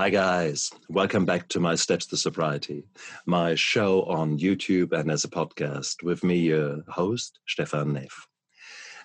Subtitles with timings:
[0.00, 0.70] Hi, guys.
[0.88, 2.84] Welcome back to my Steps to Sobriety,
[3.26, 8.26] my show on YouTube and as a podcast with me, your host, Stefan Neff.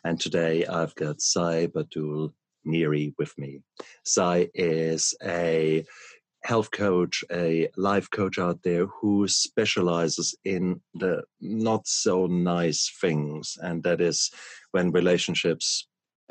[0.05, 2.31] And today I've got Sai Batul
[2.63, 3.59] Neri with me.
[4.05, 5.83] Sai is a
[6.45, 13.57] health coach, a life coach out there who specializes in the not so nice things,
[13.61, 14.31] and that is
[14.71, 15.89] when relationships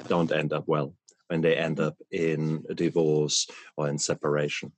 [0.09, 0.95] don't end up well
[1.35, 4.71] when they end up in a divorce or in separation.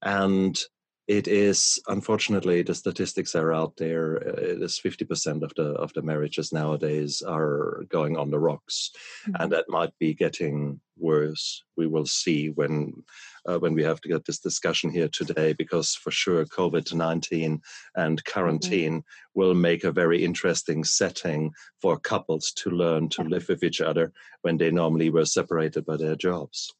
[0.00, 0.58] And
[1.06, 4.16] it is unfortunately the statistics are out there.
[4.16, 8.38] Uh, it is fifty percent of the of the marriages nowadays are going on the
[8.38, 8.90] rocks,
[9.28, 9.42] mm-hmm.
[9.42, 11.62] and that might be getting worse.
[11.76, 13.04] We will see when
[13.46, 17.60] uh, when we have to get this discussion here today, because for sure COVID nineteen
[17.94, 18.32] and mm-hmm.
[18.32, 19.40] quarantine mm-hmm.
[19.40, 24.12] will make a very interesting setting for couples to learn to live with each other
[24.42, 26.72] when they normally were separated by their jobs.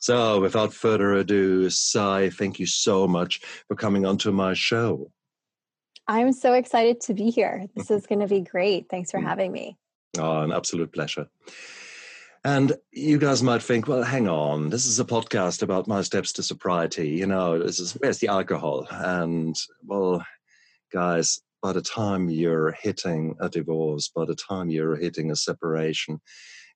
[0.00, 5.10] So, without further ado, Sai, thank you so much for coming onto my show.
[6.08, 7.66] I'm so excited to be here.
[7.76, 8.88] This is going to be great.
[8.90, 9.24] Thanks for mm.
[9.24, 9.78] having me.
[10.18, 11.28] Oh, an absolute pleasure.
[12.44, 16.32] And you guys might think, well, hang on, this is a podcast about my steps
[16.34, 17.10] to sobriety.
[17.10, 18.86] You know, this is where's the alcohol?
[18.90, 20.26] And well,
[20.92, 26.20] guys, by the time you're hitting a divorce, by the time you're hitting a separation,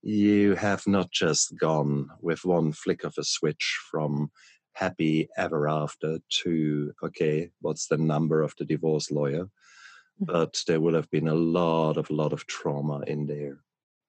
[0.02, 4.30] you have not just gone with one flick of a switch from
[4.74, 9.46] happy ever after to, okay, what's the number of the divorce lawyer?
[10.22, 10.26] Mm-hmm.
[10.26, 13.58] But there will have been a lot of, lot of trauma in there,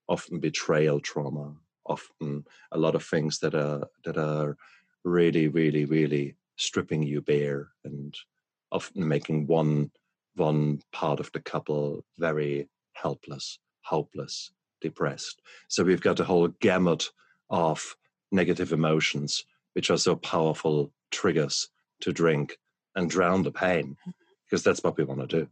[0.08, 1.55] often betrayal trauma,
[1.86, 4.58] often a lot of things that are, that are
[5.03, 8.16] really, really, really stripping you bare and
[8.72, 9.91] often making one,
[10.36, 15.41] one part of the couple very helpless, hopeless, depressed.
[15.67, 17.09] So we've got a whole gamut
[17.49, 17.95] of
[18.32, 21.70] negative emotions, which are so powerful triggers
[22.02, 22.58] to drink
[22.95, 23.95] and drown the pain,
[24.45, 25.48] because that's what we want to do.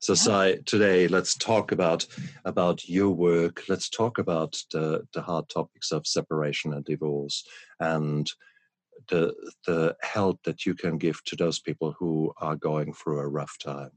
[0.00, 0.16] So, yeah.
[0.16, 2.06] Sai, today let's talk about
[2.44, 3.64] about your work.
[3.68, 7.44] Let's talk about the the hard topics of separation and divorce,
[7.80, 8.30] and
[9.08, 9.34] the
[9.66, 13.56] the help that you can give to those people who are going through a rough
[13.58, 13.90] time.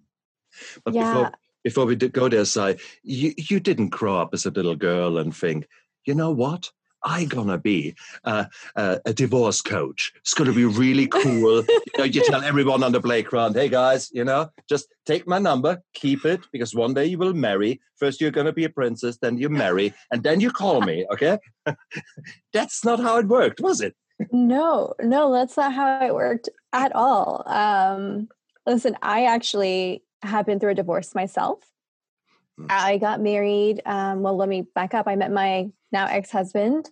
[0.83, 1.13] But yeah.
[1.13, 1.31] before
[1.63, 5.35] before we go there, say you you didn't grow up as a little girl and
[5.35, 5.67] think,
[6.05, 6.71] you know what?
[7.03, 8.45] I gonna be uh,
[8.75, 10.13] uh, a divorce coach.
[10.17, 11.63] It's gonna be really cool.
[11.63, 15.39] you know, you tell everyone on the playground, "Hey guys, you know, just take my
[15.39, 17.81] number, keep it, because one day you will marry.
[17.97, 21.39] First, you're gonna be a princess, then you marry, and then you call me." Okay,
[22.53, 23.95] that's not how it worked, was it?
[24.31, 27.43] no, no, that's not how it worked at all.
[27.47, 28.29] Um,
[28.67, 31.59] listen, I actually have been through a divorce myself.
[32.59, 32.67] Mm.
[32.69, 33.81] I got married.
[33.85, 35.07] Um, well, let me back up.
[35.07, 36.89] I met my now ex husband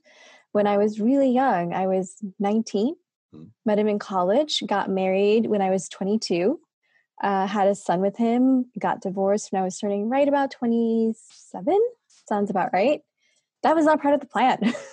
[0.51, 1.73] when I was really young.
[1.73, 2.95] I was 19,
[3.33, 3.49] mm.
[3.65, 6.59] met him in college, got married when I was 22,
[7.21, 11.79] uh, had a son with him, got divorced when I was turning right about 27.
[12.27, 13.01] Sounds about right.
[13.63, 14.73] That was not part of the plan.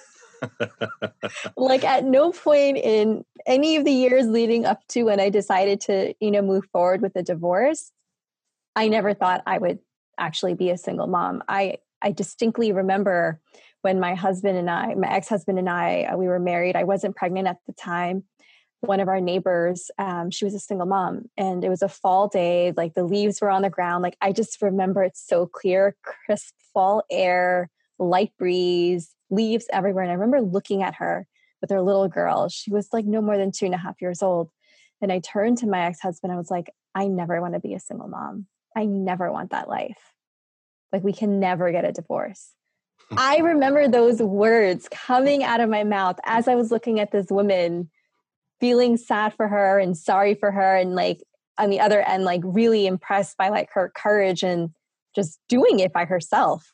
[1.56, 5.80] like at no point in any of the years leading up to when I decided
[5.82, 7.92] to, you know, move forward with the divorce,
[8.74, 9.78] I never thought I would
[10.18, 11.42] actually be a single mom.
[11.48, 13.40] I I distinctly remember
[13.86, 16.74] when my husband and I, my ex-husband and I, uh, we were married.
[16.74, 18.24] I wasn't pregnant at the time.
[18.80, 22.26] One of our neighbors, um, she was a single mom, and it was a fall
[22.26, 22.72] day.
[22.76, 24.02] Like the leaves were on the ground.
[24.02, 27.70] Like I just remember it so clear, crisp fall air,
[28.00, 30.02] light breeze, leaves everywhere.
[30.02, 31.28] And I remember looking at her
[31.60, 32.48] with her little girl.
[32.48, 34.50] She was like no more than two and a half years old.
[35.00, 36.32] And I turned to my ex-husband.
[36.32, 38.46] I was like, I never want to be a single mom.
[38.74, 40.12] I never want that life.
[40.92, 42.50] Like, we can never get a divorce.
[43.16, 47.26] I remember those words coming out of my mouth as I was looking at this
[47.30, 47.90] woman,
[48.60, 50.76] feeling sad for her and sorry for her.
[50.76, 51.22] And like,
[51.58, 54.70] on the other end, like, really impressed by like her courage and
[55.14, 56.72] just doing it by herself.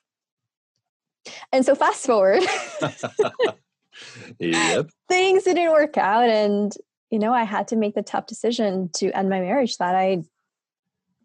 [1.52, 2.42] And so, fast forward.
[4.38, 4.90] yep.
[5.08, 6.28] Things didn't work out.
[6.28, 6.72] And,
[7.10, 10.22] you know, I had to make the tough decision to end my marriage that I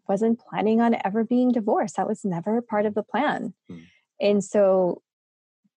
[0.08, 1.96] wasn't planning on ever being divorced.
[1.96, 3.54] That was never part of the plan.
[3.70, 3.82] Mm.
[4.20, 5.02] And so,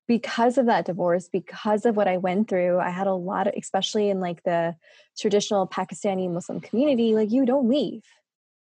[0.08, 3.54] because of that divorce, because of what I went through, I had a lot of,
[3.56, 4.74] especially in like the
[5.18, 8.02] traditional Pakistani Muslim community, like you don't leave.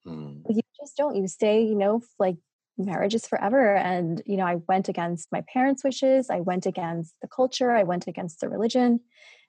[0.06, 0.42] Mm.
[0.46, 1.16] Like, you just don't.
[1.16, 2.38] You stay, you know, like
[2.78, 3.76] marriage is forever.
[3.76, 6.30] And, you know, I went against my parents' wishes.
[6.30, 7.72] I went against the culture.
[7.72, 9.02] I went against the religion.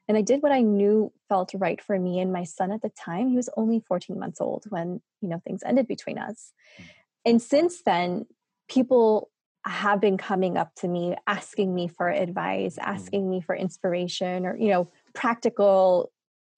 [0.09, 2.91] And I did what I knew felt right for me and my son at the
[2.91, 3.29] time.
[3.29, 6.53] He was only 14 months old when, you know, things ended between us.
[6.81, 6.85] Mm.
[7.25, 8.27] And since then,
[8.69, 9.31] people
[9.65, 12.83] have been coming up to me asking me for advice, mm.
[12.83, 16.11] asking me for inspiration or, you know, practical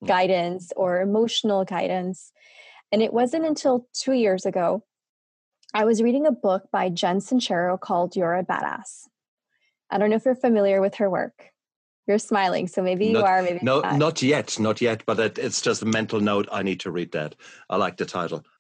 [0.04, 2.32] guidance or emotional guidance.
[2.92, 4.84] And it wasn't until two years ago,
[5.72, 9.08] I was reading a book by Jen Sincero called You're a Badass.
[9.90, 11.50] I don't know if you're familiar with her work.
[12.06, 13.42] You're smiling, so maybe you not, are.
[13.42, 13.96] Maybe no, not.
[13.96, 15.04] not yet, not yet.
[15.06, 16.48] But it, it's just a mental note.
[16.52, 17.34] I need to read that.
[17.70, 18.44] I like the title.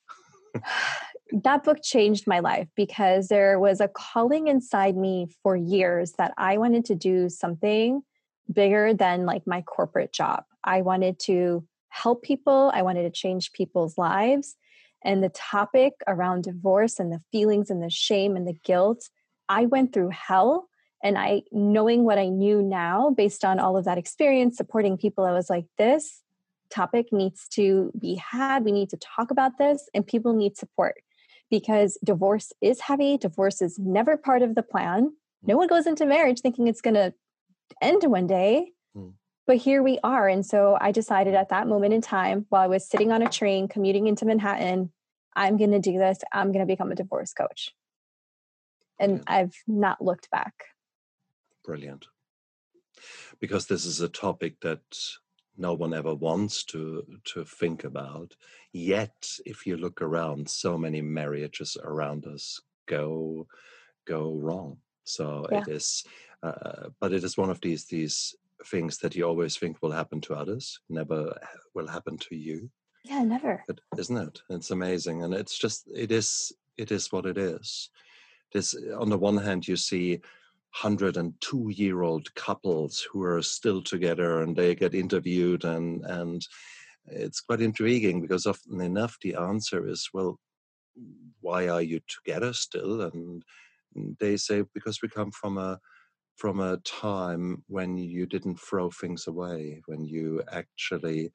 [1.42, 6.32] that book changed my life because there was a calling inside me for years that
[6.38, 8.02] I wanted to do something
[8.52, 10.44] bigger than like my corporate job.
[10.62, 12.70] I wanted to help people.
[12.74, 14.56] I wanted to change people's lives.
[15.02, 19.08] And the topic around divorce and the feelings and the shame and the guilt,
[19.48, 20.68] I went through hell
[21.04, 25.24] and i knowing what i knew now based on all of that experience supporting people
[25.24, 26.22] i was like this
[26.70, 30.96] topic needs to be had we need to talk about this and people need support
[31.50, 35.12] because divorce is heavy divorce is never part of the plan
[35.42, 37.12] no one goes into marriage thinking it's going to
[37.80, 39.12] end one day mm.
[39.46, 42.66] but here we are and so i decided at that moment in time while i
[42.66, 44.92] was sitting on a train commuting into manhattan
[45.36, 47.72] i'm going to do this i'm going to become a divorce coach
[48.98, 49.22] and yeah.
[49.26, 50.54] i've not looked back
[51.64, 52.06] Brilliant.
[53.40, 54.82] Because this is a topic that
[55.56, 58.34] no one ever wants to to think about.
[58.72, 63.46] Yet, if you look around, so many marriages around us go
[64.06, 64.78] go wrong.
[65.04, 65.60] So yeah.
[65.60, 66.04] it is,
[66.42, 68.34] uh, but it is one of these these
[68.66, 71.38] things that you always think will happen to others, never
[71.74, 72.70] will happen to you.
[73.04, 73.62] Yeah, never.
[73.66, 74.42] But isn't it?
[74.48, 77.90] It's amazing, and it's just it is it is what it is.
[78.52, 80.20] This on the one hand, you see
[80.80, 86.42] 102 year old couples who are still together and they get interviewed and and
[87.06, 90.38] it's quite intriguing because often enough the answer is well
[91.40, 93.44] why are you together still and
[94.18, 95.78] they say because we come from a
[96.36, 101.30] from a time when you didn't throw things away when you actually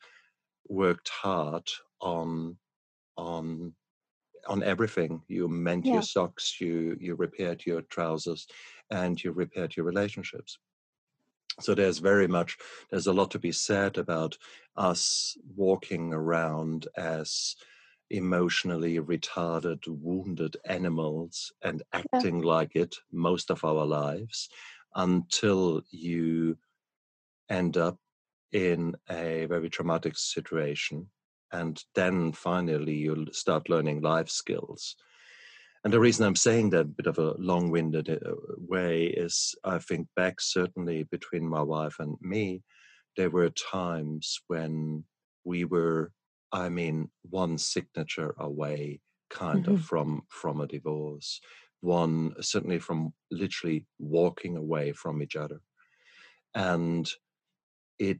[0.67, 1.65] worked hard
[2.01, 2.57] on
[3.17, 3.73] on
[4.47, 5.21] on everything.
[5.27, 5.93] You mend yeah.
[5.93, 8.47] your socks, you you repaired your trousers,
[8.91, 10.57] and you repaired your relationships.
[11.59, 12.57] So there's very much
[12.89, 14.37] there's a lot to be said about
[14.77, 17.55] us walking around as
[18.09, 22.45] emotionally retarded, wounded animals and acting yeah.
[22.45, 24.49] like it most of our lives
[24.95, 26.57] until you
[27.49, 27.97] end up
[28.51, 31.07] in a very traumatic situation
[31.51, 34.95] and then finally you'll start learning life skills
[35.83, 39.77] and the reason i'm saying that a bit of a long-winded uh, way is i
[39.77, 42.61] think back certainly between my wife and me
[43.17, 45.03] there were times when
[45.43, 46.11] we were
[46.51, 48.99] i mean one signature away
[49.29, 49.75] kind mm-hmm.
[49.75, 51.39] of from from a divorce
[51.81, 55.61] one certainly from literally walking away from each other
[56.55, 57.11] and
[57.99, 58.19] it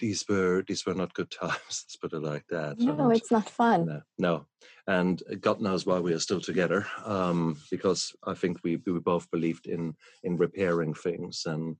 [0.00, 1.52] these were these were not good times.
[1.68, 2.78] Let's put it like that.
[2.78, 3.86] No, and, it's not fun.
[3.86, 4.46] No, no,
[4.86, 6.86] and God knows why we are still together.
[7.04, 11.76] Um, because I think we we both believed in in repairing things, and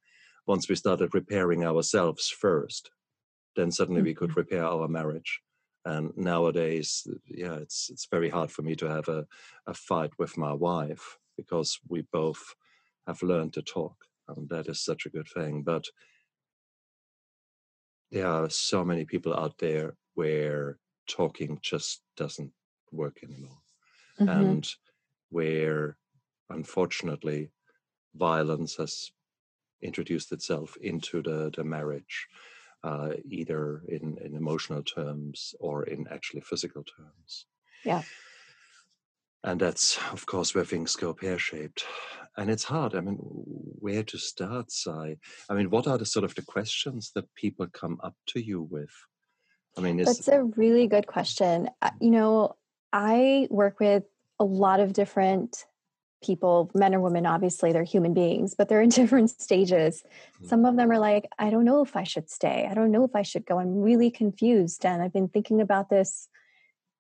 [0.47, 2.91] once we started repairing ourselves first,
[3.57, 4.07] then suddenly mm-hmm.
[4.07, 4.41] we could mm-hmm.
[4.41, 5.41] repair our marriage.
[5.85, 9.27] And nowadays, yeah, it's it's very hard for me to have a,
[9.67, 12.55] a fight with my wife because we both
[13.07, 13.97] have learned to talk,
[14.29, 15.63] and that is such a good thing.
[15.63, 15.85] But
[18.11, 22.53] there are so many people out there where talking just doesn't
[22.93, 23.59] work anymore
[24.21, 24.29] mm-hmm.
[24.29, 24.69] and
[25.31, 25.97] where
[26.51, 27.51] unfortunately
[28.15, 29.13] violence has
[29.83, 32.27] introduced itself into the, the marriage
[32.83, 37.47] uh, either in, in emotional terms or in actually physical terms
[37.85, 38.03] yeah
[39.45, 41.85] and that's of course where things go pear-shaped.
[42.37, 42.95] And it's hard.
[42.95, 45.17] I mean where to start Sai?
[45.49, 48.63] i mean what are the sort of the questions that people come up to you
[48.63, 48.93] with?
[49.77, 51.69] I mean that's a really good question.
[52.01, 52.57] You know
[52.93, 54.05] i work with
[54.41, 55.65] a lot of different
[56.23, 60.03] people men or women obviously they're human beings but they're in different stages.
[60.03, 60.47] Mm-hmm.
[60.49, 62.67] some of them are like i don't know if i should stay.
[62.71, 63.59] I don't know if i should go.
[63.59, 66.29] I'm really confused and i've been thinking about this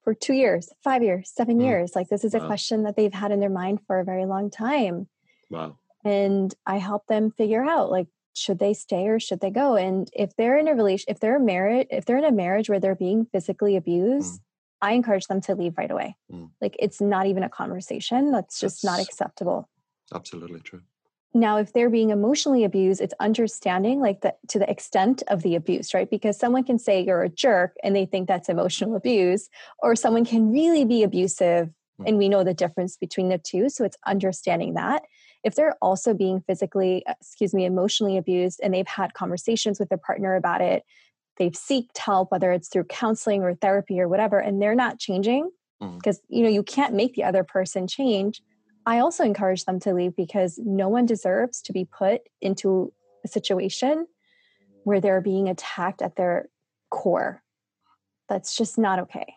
[0.02, 1.64] for two years, five years, seven mm.
[1.64, 1.92] years.
[1.95, 2.40] Like this is wow.
[2.40, 5.09] a question that they've had in their mind for a very long time.
[5.50, 5.78] Wow.
[6.04, 9.76] And I help them figure out like, should they stay or should they go?
[9.76, 12.80] And if they're in a relation, if they're married, if they're in a marriage where
[12.80, 14.45] they're being physically abused, mm.
[14.80, 16.16] I encourage them to leave right away.
[16.33, 16.50] Mm.
[16.61, 18.33] Like it's not even a conversation.
[18.33, 19.69] That's just That's not acceptable.
[20.14, 20.83] Absolutely true.
[21.32, 25.54] Now, if they're being emotionally abused, it's understanding like the to the extent of the
[25.54, 26.10] abuse, right?
[26.10, 30.25] Because someone can say you're a jerk and they think that's emotional abuse, or someone
[30.25, 32.06] can really be abusive hmm.
[32.06, 33.68] and we know the difference between the two.
[33.68, 35.02] So it's understanding that.
[35.42, 39.88] If they're also being physically, uh, excuse me, emotionally abused and they've had conversations with
[39.88, 40.82] their partner about it,
[41.38, 45.49] they've seeked help, whether it's through counseling or therapy or whatever, and they're not changing
[45.80, 46.22] because mm.
[46.28, 48.42] you know you can't make the other person change.
[48.90, 52.92] I also encourage them to leave because no one deserves to be put into
[53.25, 54.09] a situation
[54.82, 56.49] where they're being attacked at their
[56.90, 57.40] core.
[58.28, 59.35] That's just not okay.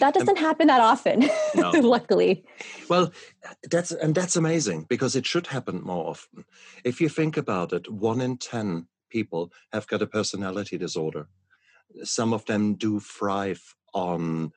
[0.00, 1.70] That doesn't happen that often, no.
[1.80, 2.44] luckily.
[2.88, 3.12] Well,
[3.70, 6.44] that's and that's amazing because it should happen more often.
[6.82, 11.28] If you think about it, one in ten people have got a personality disorder.
[12.02, 14.52] Some of them do thrive on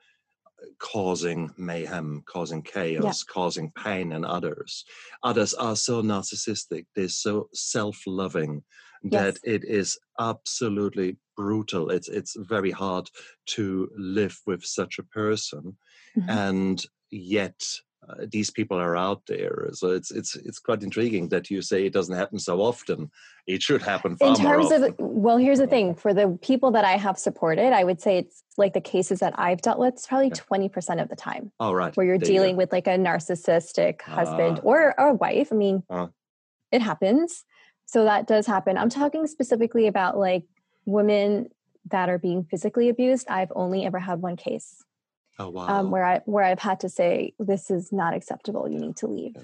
[0.78, 3.32] causing mayhem, causing chaos, yeah.
[3.32, 4.84] causing pain in others.
[5.22, 8.62] Others are so narcissistic, they're so self loving
[9.04, 9.54] that yes.
[9.54, 11.90] it is absolutely brutal.
[11.90, 13.08] It's, it's very hard
[13.46, 15.76] to live with such a person.
[16.18, 16.30] Mm-hmm.
[16.30, 17.62] And yet,
[18.08, 19.68] uh, these people are out there.
[19.72, 23.10] So it's it's it's quite intriguing that you say it doesn't happen so often.
[23.46, 26.84] It should happen far in terms of well, here's the thing: for the people that
[26.84, 29.94] I have supported, I would say it's like the cases that I've dealt with.
[29.94, 31.52] It's probably twenty percent of the time.
[31.58, 35.12] All right, where you're there dealing you with like a narcissistic husband uh, or a
[35.12, 35.48] wife.
[35.52, 36.08] I mean, uh,
[36.70, 37.44] it happens.
[37.86, 38.76] So that does happen.
[38.76, 40.44] I'm talking specifically about like
[40.84, 41.50] women
[41.90, 43.28] that are being physically abused.
[43.28, 44.84] I've only ever had one case.
[45.38, 45.66] Oh wow!
[45.68, 48.68] Um, where I where I've had to say this is not acceptable.
[48.68, 49.32] You need to leave.
[49.36, 49.42] Yeah.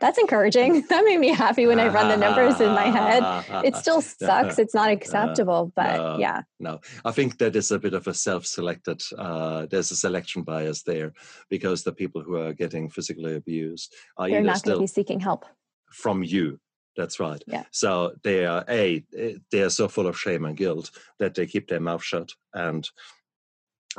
[0.00, 0.84] That's encouraging.
[0.88, 3.22] That made me happy when I run the numbers in my head.
[3.64, 4.58] It still sucks.
[4.58, 6.42] It's not acceptable, but no, yeah.
[6.60, 9.02] No, I think that is a bit of a self-selected.
[9.16, 11.12] Uh, there's a selection bias there
[11.48, 15.20] because the people who are getting physically abused are they're not going to be seeking
[15.20, 15.46] help
[15.90, 16.58] from you.
[16.96, 17.42] That's right.
[17.46, 17.64] Yeah.
[17.70, 19.04] So they are a
[19.50, 22.88] they are so full of shame and guilt that they keep their mouth shut and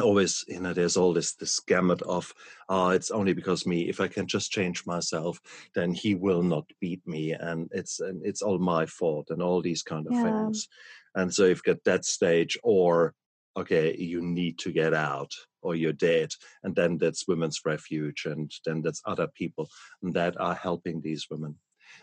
[0.01, 2.33] always you know there's all this this gamut of
[2.69, 5.39] uh it's only because me if i can just change myself
[5.73, 9.61] then he will not beat me and it's and it's all my fault and all
[9.61, 10.23] these kind of yeah.
[10.23, 10.67] things
[11.15, 13.13] and so you've got that stage or
[13.57, 16.31] okay you need to get out or you're dead
[16.63, 19.67] and then that's women's refuge and then that's other people
[20.01, 21.55] that are helping these women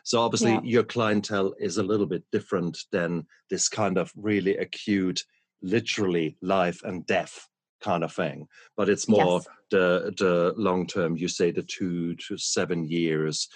[0.03, 0.61] so obviously yeah.
[0.63, 5.23] your clientele is a little bit different than this kind of really acute
[5.61, 7.49] literally life and death
[7.83, 8.47] kind of thing
[8.77, 9.49] but it's more yes.
[9.71, 13.49] the the long term you say the two to seven years.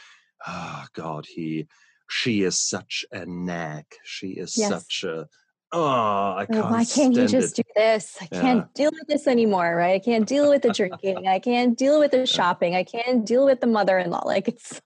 [0.47, 1.67] Oh god he
[2.09, 4.69] she is such a nag she is yes.
[4.69, 5.27] such a
[5.73, 7.65] ah, oh i can't why can't you just it.
[7.65, 8.17] do this?
[8.21, 8.41] I yeah.
[8.41, 9.95] can't deal with this anymore right?
[9.95, 11.27] I can't deal with the drinking.
[11.27, 12.75] I can't deal with the shopping.
[12.77, 14.25] I can't deal with the mother-in-law.
[14.27, 14.81] Like it's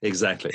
[0.00, 0.52] exactly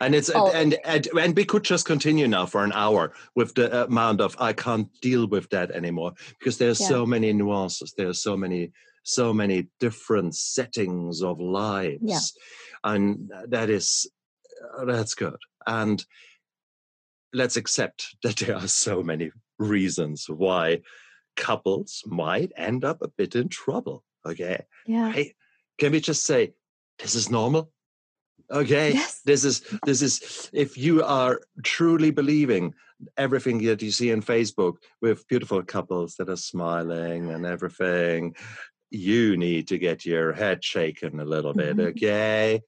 [0.00, 0.50] and it's oh.
[0.52, 4.36] and, and and we could just continue now for an hour with the amount of
[4.38, 6.88] i can't deal with that anymore because there's yeah.
[6.88, 8.72] so many nuances there's so many
[9.02, 12.92] so many different settings of lives yeah.
[12.92, 14.10] and that is
[14.84, 16.04] that's good and
[17.32, 20.80] let's accept that there are so many reasons why
[21.36, 25.34] couples might end up a bit in trouble okay yeah hey,
[25.78, 26.52] can we just say
[26.98, 27.70] this is normal
[28.50, 29.20] okay yes.
[29.24, 32.74] this is this is if you are truly believing
[33.16, 38.34] everything that you see in facebook with beautiful couples that are smiling and everything
[38.90, 41.88] you need to get your head shaken a little bit mm-hmm.
[41.88, 42.60] okay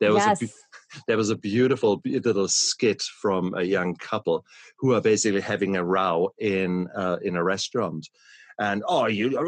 [0.00, 0.42] there was yes.
[0.42, 0.46] a
[1.06, 4.44] there was a beautiful little skit from a young couple
[4.78, 8.08] who are basically having a row in uh, in a restaurant
[8.58, 9.38] and oh you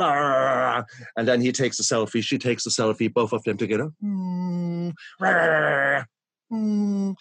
[1.16, 3.90] and then he takes a selfie she takes a selfie both of them together
[6.50, 7.16] and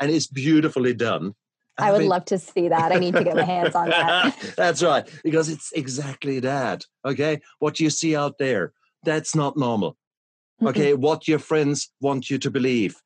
[0.00, 1.34] it's beautifully done
[1.80, 2.92] I would love to see that.
[2.92, 4.36] I need to get my hands on that.
[4.56, 6.84] that's right, because it's exactly that.
[7.04, 8.72] Okay, what you see out there,
[9.02, 9.96] that's not normal.
[10.62, 11.00] Okay, mm-hmm.
[11.00, 12.96] what your friends want you to believe.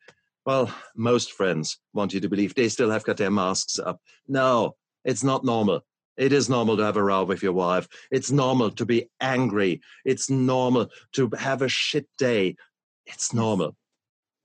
[0.45, 4.01] Well, most friends want you to believe they still have got their masks up.
[4.29, 5.83] No, it's not normal.
[6.17, 7.89] It is normal to have a row with your wife.
[8.11, 9.81] It's normal to be angry.
[10.05, 12.57] It's normal to have a shit day.
[13.07, 13.77] It's normal.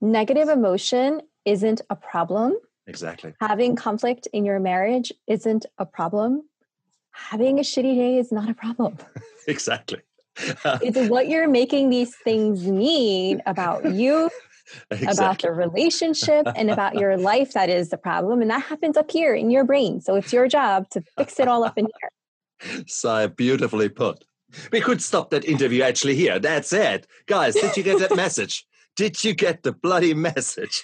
[0.02, 2.56] Negative emotion isn't a problem.
[2.88, 3.34] Exactly.
[3.40, 6.44] Having conflict in your marriage isn't a problem.
[7.12, 8.98] Having a shitty day is not a problem.
[9.48, 10.00] exactly.
[10.82, 14.30] it's what you're making these things mean about you
[14.92, 15.08] exactly.
[15.12, 18.42] about the relationship and about your life that is the problem.
[18.42, 20.02] And that happens up here in your brain.
[20.02, 22.84] So it's your job to fix it all up in here.
[22.88, 24.24] So beautifully put.
[24.72, 26.40] We could stop that interview actually here.
[26.40, 27.08] That's it.
[27.28, 28.66] Guys, did you get that message?
[28.96, 30.84] Did you get the bloody message?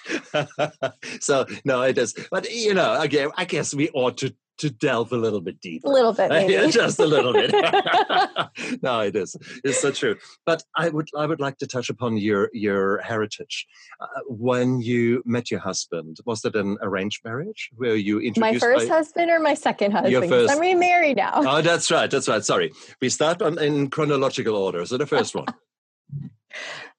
[1.20, 2.14] so no, it is.
[2.30, 5.88] But you know, again, I guess we ought to to delve a little bit deeper.
[5.88, 7.52] A little bit, yeah, just a little bit.
[8.82, 9.36] no, it is.
[9.64, 10.16] It's so true.
[10.44, 13.66] But I would, I would like to touch upon your your heritage.
[14.00, 17.70] Uh, when you met your husband, was that an arranged marriage?
[17.76, 20.12] Where you introduced my first by, husband or my second husband?
[20.12, 21.32] Your first- I'm remarried now.
[21.34, 22.10] Oh, that's right.
[22.10, 22.44] That's right.
[22.44, 24.84] Sorry, we start on, in chronological order.
[24.86, 25.46] So the first one.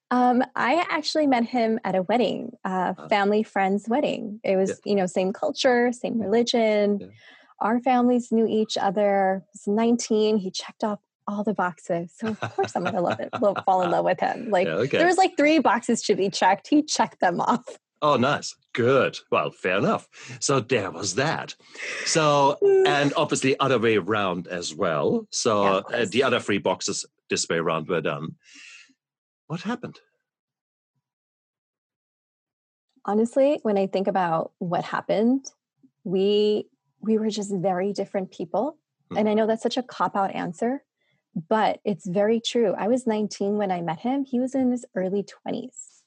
[0.10, 3.08] Um, I actually met him at a wedding, a Ah.
[3.10, 4.40] family friend's wedding.
[4.44, 7.00] It was, you know, same culture, same religion.
[7.02, 7.08] Yeah.
[7.60, 9.44] Our families knew each other.
[9.54, 10.38] He was 19.
[10.38, 12.14] He checked off all the boxes.
[12.18, 14.50] So of course I'm gonna love it, love, fall in love with him.
[14.52, 14.98] Like Yeah, okay.
[14.98, 16.68] there was like three boxes to be checked.
[16.68, 17.66] He checked them off.
[18.02, 18.56] Oh, nice.
[18.74, 19.18] Good.
[19.32, 20.08] Well, fair enough.
[20.40, 21.56] So there was that.
[22.06, 25.28] So, and obviously, other way around as well.
[25.32, 28.36] So, Yeah, uh, the other three boxes this way around were done.
[29.48, 30.00] What happened?
[33.08, 35.46] honestly when i think about what happened
[36.04, 36.66] we
[37.02, 38.78] we were just very different people.
[39.12, 39.38] And i mm-hmm.
[39.38, 40.84] know that's such a cop out answer
[41.50, 42.74] but it's very true.
[42.76, 44.26] I was 19 when i met him.
[44.26, 46.02] He was in his early 20s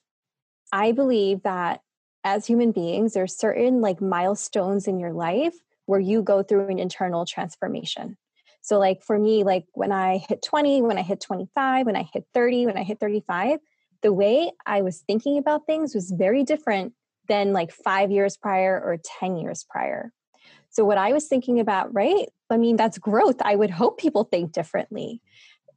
[0.72, 1.80] i believe that
[2.22, 5.54] as human beings there's certain like milestones in your life
[5.86, 8.16] where you go through an internal transformation.
[8.60, 12.04] So like for me like when i hit 20 when i hit 25 when i
[12.12, 13.58] hit 30 when i hit 35
[14.02, 16.94] the way I was thinking about things was very different
[17.28, 20.12] than like five years prior or 10 years prior.
[20.80, 22.26] So, what I was thinking about, right?
[22.48, 23.36] I mean, that's growth.
[23.42, 25.20] I would hope people think differently.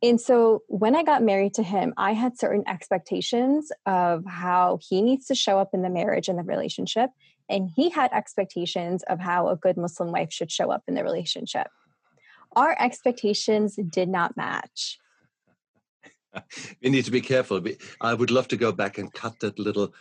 [0.01, 5.01] And so, when I got married to him, I had certain expectations of how he
[5.01, 7.09] needs to show up in the marriage and the relationship.
[7.49, 11.03] And he had expectations of how a good Muslim wife should show up in the
[11.03, 11.67] relationship.
[12.55, 14.99] Our expectations did not match.
[16.81, 17.61] We need to be careful.
[17.99, 19.93] I would love to go back and cut that little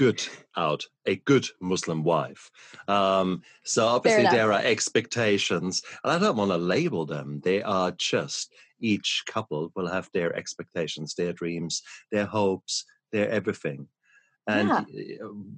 [0.00, 0.22] good
[0.56, 2.50] out, a good Muslim wife.
[2.88, 7.42] Um, so obviously there are expectations, and I don't want to label them.
[7.44, 13.88] They are just each couple will have their expectations, their dreams, their hopes, their everything.
[14.46, 14.84] And Yeah.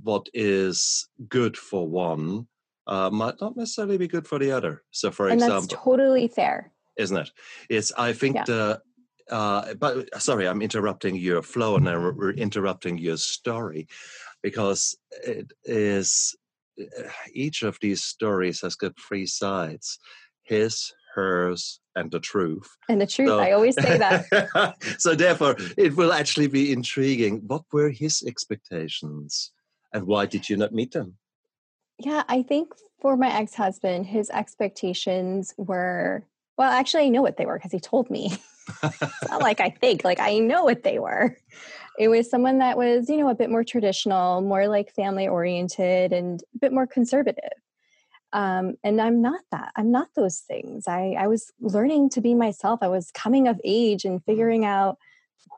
[0.02, 2.48] what is good for one
[2.88, 4.82] uh, might not necessarily be good for the other.
[4.90, 6.72] So, for and example, that's totally fair.
[6.96, 7.30] isn't it?
[7.68, 8.44] It's I think Yeah.
[8.44, 8.82] the
[9.30, 13.86] uh, but sorry, I'm interrupting your flow and I'm re- interrupting your story
[14.42, 16.34] because it is
[16.80, 19.98] uh, each of these stories has got three sides:
[20.42, 22.68] his, hers, and the truth.
[22.88, 24.76] And the truth, So- I always say that.
[24.98, 27.42] so therefore, it will actually be intriguing.
[27.46, 29.52] What were his expectations,
[29.92, 31.16] and why did you not meet them?
[31.98, 36.24] Yeah, I think for my ex husband, his expectations were
[36.58, 38.32] well, actually, I know what they were because he told me.
[38.82, 41.36] it's not like I think, like I know what they were.
[41.98, 46.12] It was someone that was, you know, a bit more traditional, more like family oriented,
[46.12, 47.52] and a bit more conservative.
[48.32, 49.72] Um, and I'm not that.
[49.76, 50.88] I'm not those things.
[50.88, 52.80] I, I was learning to be myself.
[52.82, 54.96] I was coming of age and figuring out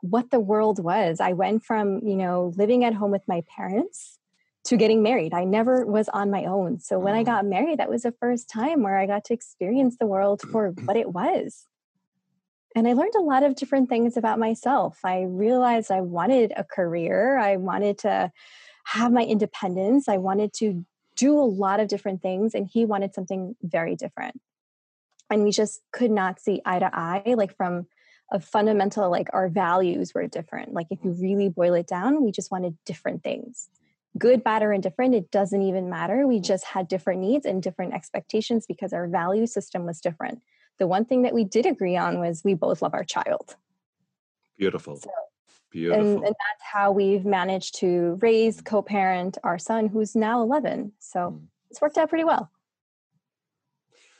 [0.01, 1.19] what the world was.
[1.21, 4.19] I went from, you know, living at home with my parents
[4.65, 5.33] to getting married.
[5.33, 6.79] I never was on my own.
[6.79, 7.25] So when I Mhm.
[7.25, 10.75] got married, that was the first time where I got to experience the world for
[10.85, 11.67] what it was.
[12.75, 14.99] And I learned a lot of different things about myself.
[15.03, 18.31] I realized I wanted a career, I wanted to
[18.83, 20.85] have my independence, I wanted to
[21.15, 24.41] do a lot of different things, and he wanted something very different.
[25.29, 27.87] And we just could not see eye to eye, like from
[28.31, 30.73] a fundamental, like our values were different.
[30.73, 33.69] Like if you really boil it down, we just wanted different things
[34.17, 36.25] good, bad, or indifferent, it doesn't even matter.
[36.25, 40.41] We just had different needs and different expectations because our value system was different.
[40.79, 43.55] The one thing that we did agree on was we both love our child.
[44.57, 45.09] Beautiful, So-
[45.71, 46.01] beautiful.
[46.05, 50.93] And, and that's how we've managed to raise, co parent our son, who's now 11.
[50.99, 51.47] So Mm.
[51.69, 52.51] it's worked out pretty well.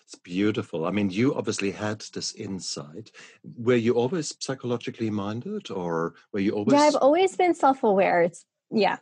[0.03, 0.85] It's beautiful.
[0.85, 3.11] I mean, you obviously had this insight.
[3.57, 8.21] Were you always psychologically minded, or were you always Yeah, I've always been self aware.
[8.21, 8.97] It's, yeah,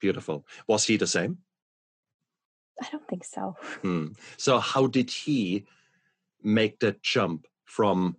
[0.00, 0.44] beautiful?
[0.66, 1.38] Was he the same?
[2.82, 3.54] I don't think so.
[3.82, 4.08] Hmm.
[4.36, 5.66] So, how did he
[6.44, 8.16] make that jump from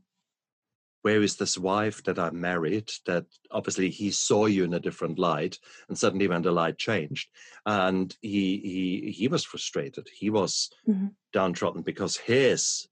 [1.03, 2.91] where is this wife that I married?
[3.05, 7.29] That obviously he saw you in a different light, and suddenly when the light changed,
[7.65, 10.07] and he he he was frustrated.
[10.11, 11.15] He was Mhm.
[11.31, 12.88] downtrodden because his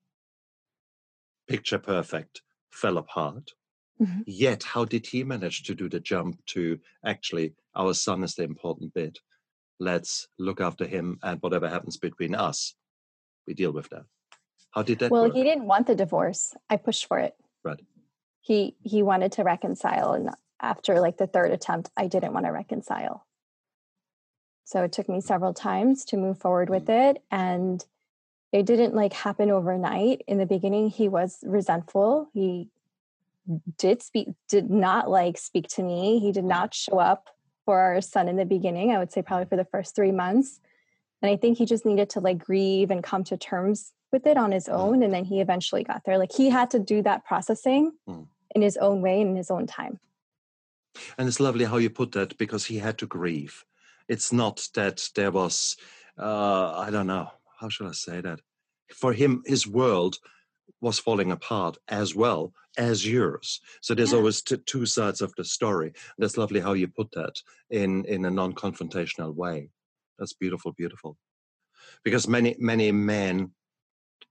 [1.47, 3.53] picture perfect fell apart.
[3.99, 4.23] Mhm.
[4.27, 8.43] Yet, how did he manage to do the jump to actually our son is the
[8.43, 9.19] important bit?
[9.79, 12.75] Let's look after him, and whatever happens between us,
[13.47, 14.05] we deal with that.
[14.73, 15.33] How did that Well, work?
[15.33, 16.55] he didn't want the divorce.
[16.69, 17.35] I pushed for it.
[17.63, 17.79] Right.
[18.41, 22.51] He he wanted to reconcile, and after like the third attempt, I didn't want to
[22.51, 23.25] reconcile.
[24.65, 27.09] So it took me several times to move forward with Mm.
[27.11, 27.85] it, and
[28.51, 30.23] it didn't like happen overnight.
[30.27, 32.29] In the beginning, he was resentful.
[32.33, 32.69] He
[33.77, 36.19] did speak, did not like speak to me.
[36.19, 37.29] He did not show up
[37.65, 38.91] for our son in the beginning.
[38.91, 40.59] I would say probably for the first three months.
[41.21, 44.37] And I think he just needed to like grieve and come to terms with it
[44.37, 44.77] on his mm.
[44.77, 45.03] own.
[45.03, 46.17] And then he eventually got there.
[46.17, 48.25] Like he had to do that processing mm.
[48.55, 49.99] in his own way in his own time.
[51.17, 53.65] And it's lovely how you put that because he had to grieve.
[54.07, 55.75] It's not that there was,
[56.19, 58.39] uh, I don't know, how should I say that?
[58.93, 60.19] For him, his world
[60.81, 63.61] was falling apart as well as yours.
[63.81, 64.17] So there's yeah.
[64.17, 65.93] always t- two sides of the story.
[66.17, 69.69] That's lovely how you put that in in a non-confrontational way.
[70.19, 71.17] That's beautiful, beautiful.
[72.03, 73.51] Because many many men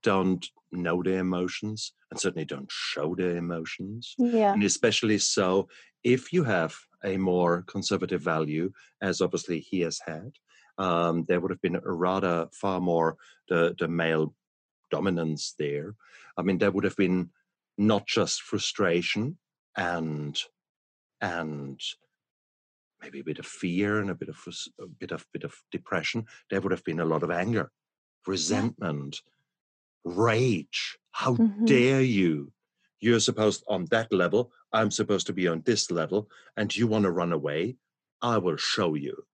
[0.01, 4.15] don't know their emotions and certainly don't show their emotions.
[4.17, 4.53] Yeah.
[4.53, 5.67] And especially so
[6.03, 10.33] if you have a more conservative value, as obviously he has had,
[10.77, 13.17] um, there would have been a rather far more
[13.49, 14.33] the, the male
[14.89, 15.95] dominance there.
[16.37, 17.29] I mean, there would have been
[17.77, 19.37] not just frustration
[19.75, 20.39] and
[21.21, 21.79] and
[23.01, 24.37] maybe a bit of fear and a bit of
[24.79, 26.25] a bit of bit of depression.
[26.49, 27.71] There would have been a lot of anger,
[28.27, 29.21] resentment,
[30.03, 30.97] rage.
[31.11, 31.65] How mm-hmm.
[31.65, 32.51] dare you?
[32.99, 34.51] You're supposed on that level.
[34.71, 37.75] I'm supposed to be on this level, and you want to run away.
[38.21, 39.25] I will show you.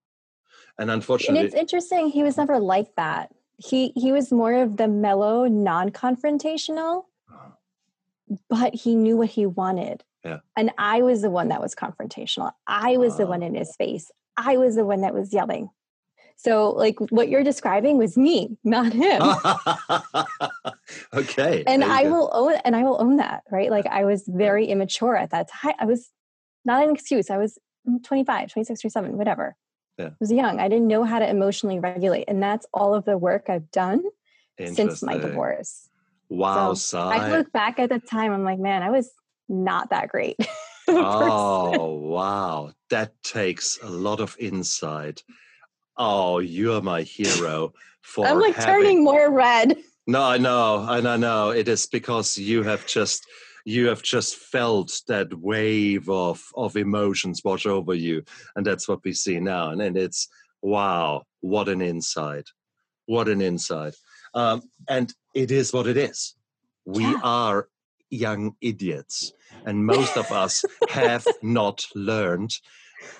[0.77, 2.09] And unfortunately, and it's interesting.
[2.09, 3.33] He was never like that.
[3.57, 8.35] He he was more of the mellow, non-confrontational, uh-huh.
[8.49, 10.03] but he knew what he wanted.
[10.23, 10.39] Yeah.
[10.57, 12.51] And I was the one that was confrontational.
[12.65, 14.11] I was uh, the one in his face.
[14.35, 15.69] I was the one that was yelling.
[16.41, 19.21] So, like what you're describing was me, not him.
[21.13, 21.65] okay.
[21.67, 22.11] And I go.
[22.11, 23.69] will own and I will own that, right?
[23.69, 25.73] Like I was very immature at that time.
[25.79, 26.09] I was
[26.63, 27.29] not an excuse.
[27.29, 29.57] I was mm, 25, 26, 27, whatever.
[29.97, 30.05] Yeah.
[30.05, 30.61] I was young.
[30.61, 32.23] I didn't know how to emotionally regulate.
[32.29, 34.03] And that's all of the work I've done
[34.57, 35.89] since my divorce.
[36.29, 36.73] Wow.
[36.75, 39.11] So I look back at the time, I'm like, man, I was
[39.49, 40.37] not that great.
[40.87, 42.71] oh, wow.
[42.91, 45.21] That takes a lot of insight.
[45.99, 47.73] Oh, you are my hero.
[48.01, 48.73] For I'm like having...
[48.73, 49.77] turning more red.
[50.07, 53.27] No, I know, and I know it is because you have just
[53.65, 58.23] you have just felt that wave of of emotions wash over you,
[58.55, 59.69] and that's what we see now.
[59.69, 60.29] And, and it's
[60.61, 62.47] wow, what an insight,
[63.05, 63.95] what an insight.
[64.33, 66.33] Um, and it is what it is.
[66.85, 67.19] We yeah.
[67.21, 67.67] are
[68.09, 69.33] young idiots,
[69.65, 72.51] and most of us have not learned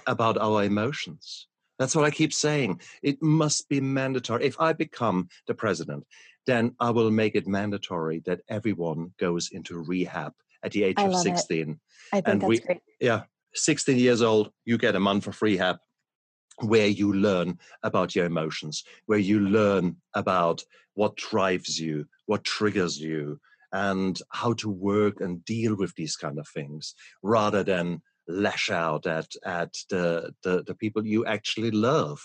[0.08, 1.49] about our emotions.
[1.80, 2.82] That's what I keep saying.
[3.02, 4.46] It must be mandatory.
[4.46, 6.06] If I become the president,
[6.46, 11.06] then I will make it mandatory that everyone goes into rehab at the age I
[11.06, 11.70] of 16.
[11.70, 11.78] It.
[12.12, 12.80] I think and that's we, great.
[13.00, 15.78] Yeah, 16 years old, you get a month of rehab
[16.62, 20.64] where you learn about your emotions, where you learn about
[20.96, 23.40] what drives you, what triggers you,
[23.72, 29.06] and how to work and deal with these kind of things rather than lash out
[29.06, 32.22] at at the the, the people you actually love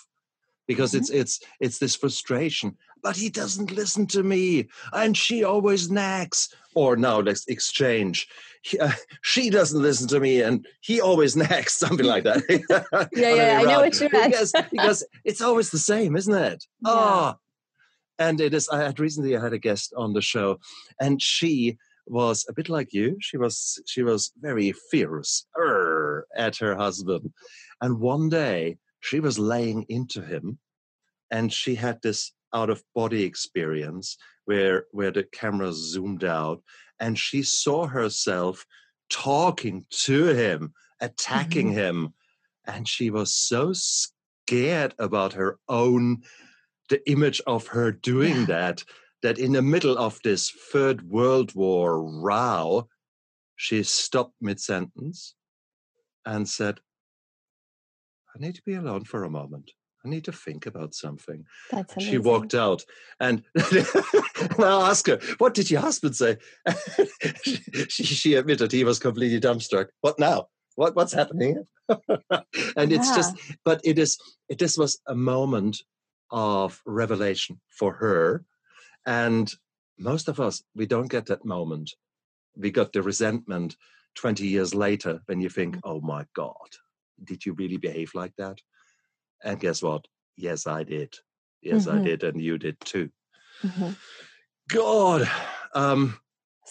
[0.69, 1.01] because mm-hmm.
[1.01, 6.49] it's it's it's this frustration but he doesn't listen to me and she always nags.
[6.75, 8.27] Or now let's exchange
[8.63, 8.91] he, uh,
[9.23, 12.43] she doesn't listen to me and he always nags something like that.
[13.15, 14.33] Yeah yeah i know what you meant.
[14.33, 16.65] Because, because it's always the same isn't it?
[16.81, 16.93] Yeah.
[16.93, 17.35] oh
[18.19, 20.59] and it is i had recently i had a guest on the show
[21.01, 23.17] and she was a bit like you.
[23.21, 25.47] She was she was very fierce
[26.37, 27.33] at her husband,
[27.81, 30.59] and one day she was laying into him,
[31.31, 36.63] and she had this out of body experience where where the camera zoomed out,
[37.01, 38.67] and she saw herself
[39.11, 41.79] talking to him, attacking mm-hmm.
[41.79, 42.15] him,
[42.67, 46.23] and she was so scared about her own
[46.91, 48.45] the image of her doing yeah.
[48.47, 48.85] that
[49.25, 52.89] that in the middle of this Third World War row,
[53.57, 55.35] she stopped mid sentence
[56.27, 56.79] and said,
[58.37, 59.71] I need to be alone for a moment.
[60.05, 61.47] I need to think about something.
[61.71, 62.85] That's She walked out
[63.19, 63.43] and,
[64.59, 66.37] I'll ask her, what did your husband say?
[67.89, 69.87] she, she, admitted he was completely dumbstruck.
[70.03, 70.49] What now?
[70.77, 71.65] What, what's happening?
[71.89, 72.99] and yeah.
[72.99, 73.35] it's just,
[73.65, 74.19] but it is,
[74.51, 75.79] it, this was a moment
[76.31, 78.45] of revelation for her
[79.07, 79.53] and
[79.99, 81.93] most of us, we don't get that moment.
[82.57, 83.77] We got the resentment
[84.17, 85.91] 20 years later when you think, mm-hmm.
[85.91, 86.55] oh my God,
[87.23, 88.59] did you really behave like that?
[89.43, 90.07] And guess what?
[90.37, 91.15] Yes, I did.
[91.63, 91.99] Yes, mm-hmm.
[91.99, 92.25] I did.
[92.25, 93.11] And you did too.
[93.63, 93.91] Mm-hmm.
[94.69, 95.29] God.
[95.75, 96.19] Um,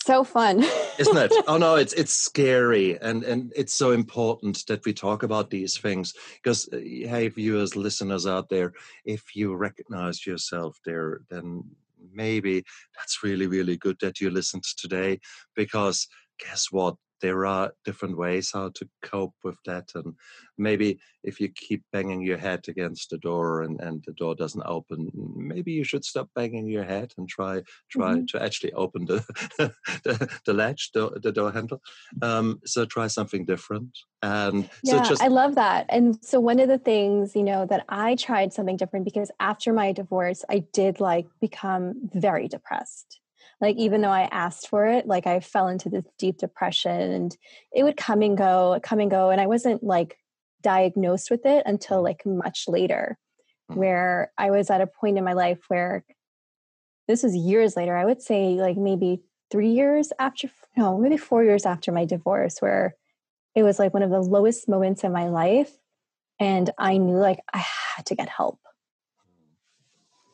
[0.06, 0.64] so fun
[0.98, 5.24] isn't it oh no it's it's scary and and it's so important that we talk
[5.24, 8.74] about these things because uh, hey viewers listeners out there
[9.06, 11.64] if you recognize yourself there then
[12.14, 12.64] maybe
[12.98, 15.20] that's really, really good that you listened today
[15.56, 16.08] because
[16.40, 16.96] guess what?
[17.24, 20.14] There are different ways how to cope with that and
[20.58, 24.66] maybe if you keep banging your head against the door and, and the door doesn't
[24.66, 28.26] open maybe you should stop banging your head and try try mm-hmm.
[28.26, 29.24] to actually open the
[30.04, 31.82] the, the, latch the, the door handle
[32.22, 36.60] um, so try something different and yeah, so just i love that and so one
[36.60, 40.60] of the things you know that i tried something different because after my divorce i
[40.74, 43.22] did like become very depressed
[43.62, 47.38] like even though i asked for it like i fell into this deep depression and
[47.74, 50.18] it would come and go come and go and i wasn't like
[50.62, 52.04] diagnosed with it until mm.
[52.04, 53.18] like much later
[53.72, 53.76] mm.
[53.76, 56.04] where i was at a point in my life where
[57.08, 61.44] this was years later i would say like maybe three years after no maybe four
[61.44, 62.96] years after my divorce where
[63.56, 65.72] it was like one of the lowest moments in my life
[66.40, 67.64] and i knew like i
[67.96, 68.60] had to get help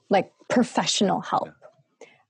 [0.10, 1.50] like professional help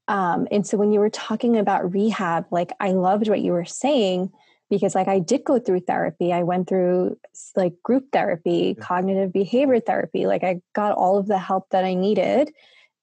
[0.10, 3.63] um, and so when you were talking about rehab, like I loved what you were
[3.63, 4.32] saying
[4.67, 6.34] because like I did go through therapy.
[6.34, 7.19] I went through
[7.56, 8.84] like group therapy, yeah.
[8.84, 10.26] cognitive behavior therapy.
[10.26, 12.52] Like I got all of the help that I needed.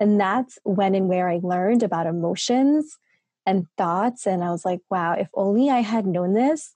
[0.00, 2.98] And that's when and where I learned about emotions
[3.46, 4.26] and thoughts.
[4.26, 6.72] And I was like, wow, if only I had known this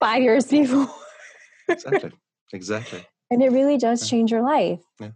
[0.00, 0.88] five years before.
[1.68, 2.12] exactly.
[2.54, 3.06] Exactly.
[3.30, 4.80] And it really does change your life.
[4.98, 5.10] Yeah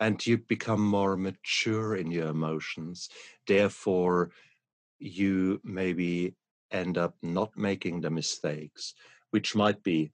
[0.00, 3.08] and you become more mature in your emotions.
[3.46, 4.30] Therefore,
[4.98, 6.34] you maybe
[6.70, 8.94] end up not making the mistakes,
[9.30, 10.12] which might be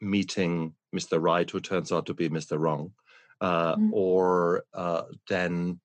[0.00, 1.20] meeting Mr.
[1.20, 2.58] Right, who turns out to be Mr.
[2.58, 2.92] Wrong,
[3.40, 3.90] uh, mm-hmm.
[3.92, 5.80] or uh, then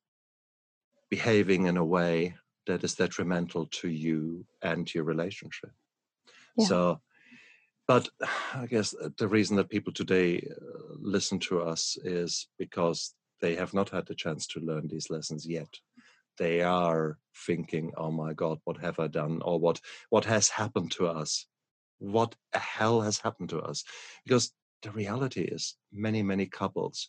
[1.10, 5.72] behaving in a way that is detrimental to you and your relationship.
[6.58, 6.66] Yeah.
[6.66, 7.02] So
[7.88, 8.10] but
[8.54, 13.74] I guess the reason that people today uh, listen to us is because they have
[13.74, 15.70] not had the chance to learn these lessons yet.
[16.38, 20.92] They are thinking, "Oh my God, what have I done?" or "What what has happened
[20.94, 21.48] to us?
[22.00, 23.84] What the hell has happened to us?"
[24.26, 24.52] Because
[24.84, 27.08] the reality is, many many couples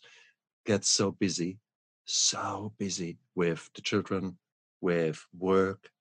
[0.65, 1.59] get so busy,
[2.05, 4.37] so busy with the children,
[4.81, 5.91] with work.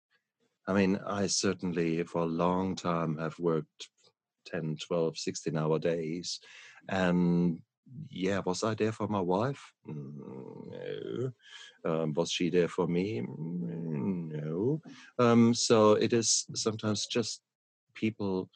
[0.67, 3.89] I mean, I certainly for a long time have worked
[4.51, 6.41] 10, 12, 16 hour days.
[6.89, 7.61] And
[8.11, 9.73] yeah, was I there for my wife?
[9.87, 11.33] No.
[11.85, 13.23] Um, was she there for me?
[13.27, 14.81] No.
[15.19, 17.43] Um, so it is sometimes just
[17.95, 18.51] people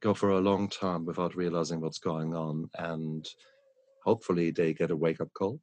[0.00, 2.68] go for a long time without realizing what's going on.
[2.78, 3.28] And
[4.04, 5.60] hopefully they get a wake up call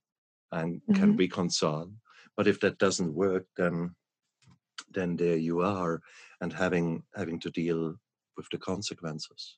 [0.51, 0.93] and mm-hmm.
[0.93, 1.91] can reconcile.
[2.35, 3.95] But if that doesn't work, then
[4.91, 6.01] then there you are
[6.41, 7.95] and having having to deal
[8.37, 9.57] with the consequences.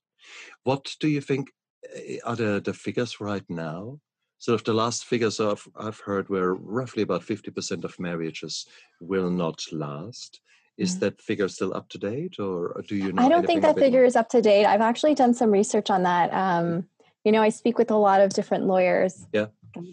[0.63, 1.52] What do you think
[1.96, 4.00] eh, are the, the figures right now?
[4.40, 8.68] Sort of the last figures I've, I've heard were roughly about 50% of marriages
[9.02, 10.42] will not last.
[10.78, 11.00] Is mm-hmm.
[11.00, 13.24] that figure still up to date or do you know?
[13.24, 14.66] I don't think that figure is up to date.
[14.66, 16.32] I've actually done some research on that.
[16.32, 16.86] Um,
[17.24, 19.26] you know, I speak with a lot of different lawyers.
[19.34, 19.48] Yeah.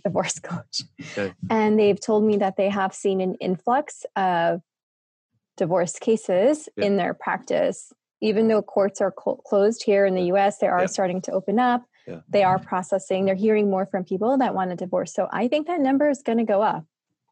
[0.04, 0.82] Divorce coach.
[1.00, 1.32] Okay.
[1.48, 4.60] And they've told me that they have seen an influx of
[5.56, 6.84] divorce cases yeah.
[6.84, 7.92] in their practice
[8.24, 10.86] even though courts are co- closed here in the US, they are yeah.
[10.86, 11.84] starting to open up.
[12.06, 12.20] Yeah.
[12.28, 13.24] They are processing.
[13.24, 15.14] They're hearing more from people that want a divorce.
[15.14, 16.84] So I think that number is going to go up.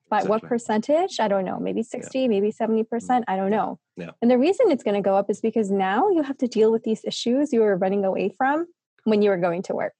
[0.09, 0.31] But exactly.
[0.31, 1.20] what percentage?
[1.20, 1.59] I don't know.
[1.59, 2.28] Maybe 60, yeah.
[2.28, 2.87] maybe 70%.
[2.87, 3.24] Mm.
[3.26, 3.78] I don't know.
[3.96, 4.11] Yeah.
[4.20, 6.70] And the reason it's going to go up is because now you have to deal
[6.70, 8.66] with these issues you were running away from
[9.05, 9.94] when you were going to work.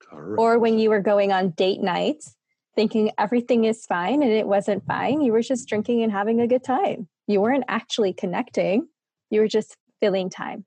[0.00, 0.40] Correct.
[0.40, 2.36] Or when you were going on date nights
[2.74, 5.20] thinking everything is fine and it wasn't fine.
[5.20, 7.08] You were just drinking and having a good time.
[7.28, 8.88] You weren't actually connecting.
[9.30, 10.66] You were just filling time.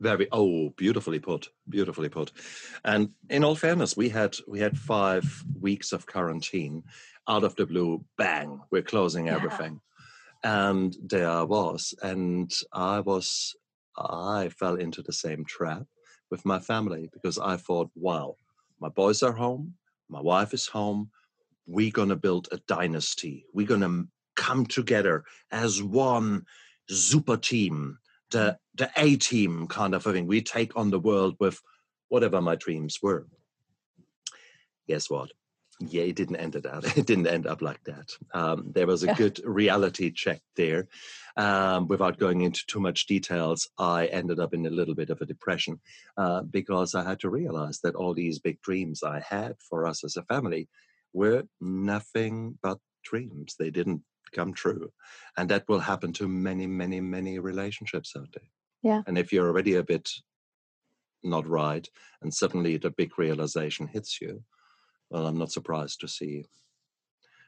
[0.00, 2.32] Very oh, beautifully put, beautifully put.
[2.84, 5.24] And in all fairness, we had we had five
[5.60, 6.82] weeks of quarantine.
[7.28, 9.36] Out of the blue, bang, we're closing yeah.
[9.36, 9.80] everything.
[10.42, 13.54] And there I was, and I was
[13.96, 15.86] I fell into the same trap
[16.32, 18.34] with my family because I thought, wow,
[18.80, 19.74] my boys are home,
[20.08, 21.10] my wife is home,
[21.68, 23.46] we're gonna build a dynasty.
[23.54, 26.46] We're gonna come together as one
[26.96, 27.98] super team,
[28.30, 30.26] the the A team kind of thing.
[30.26, 31.60] We take on the world with
[32.08, 33.26] whatever my dreams were.
[34.88, 35.30] Guess what?
[35.80, 36.84] Yeah, it didn't end it out.
[36.96, 38.16] It didn't end up like that.
[38.34, 40.88] Um, there was a good reality check there.
[41.36, 45.20] Um, without going into too much details, I ended up in a little bit of
[45.20, 45.80] a depression
[46.16, 50.04] uh, because I had to realize that all these big dreams I had for us
[50.04, 50.68] as a family
[51.12, 53.56] were nothing but dreams.
[53.58, 54.92] They didn't come true.
[55.36, 58.48] And that will happen to many, many, many relationships out there.
[58.82, 59.02] Yeah.
[59.06, 60.10] And if you're already a bit
[61.22, 61.88] not right
[62.20, 64.42] and suddenly the big realization hits you,
[65.10, 66.46] well, I'm not surprised to see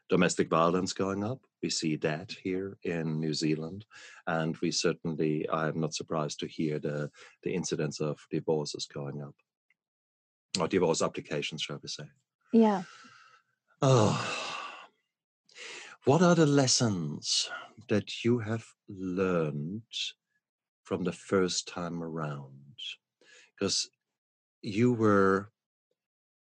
[0.09, 1.41] domestic violence going up.
[1.63, 3.87] We see that here in New Zealand,
[4.27, 7.11] and we certainly, I'm not surprised to hear the,
[7.43, 9.35] the incidence of divorces going up,
[10.61, 12.05] or divorce applications, shall we say.
[12.53, 12.83] Yeah.
[13.81, 14.15] Oh,
[16.05, 17.49] what are the lessons
[17.89, 19.83] that you have learned
[20.83, 22.79] from the first time around?
[23.59, 23.89] Because
[24.61, 25.51] you were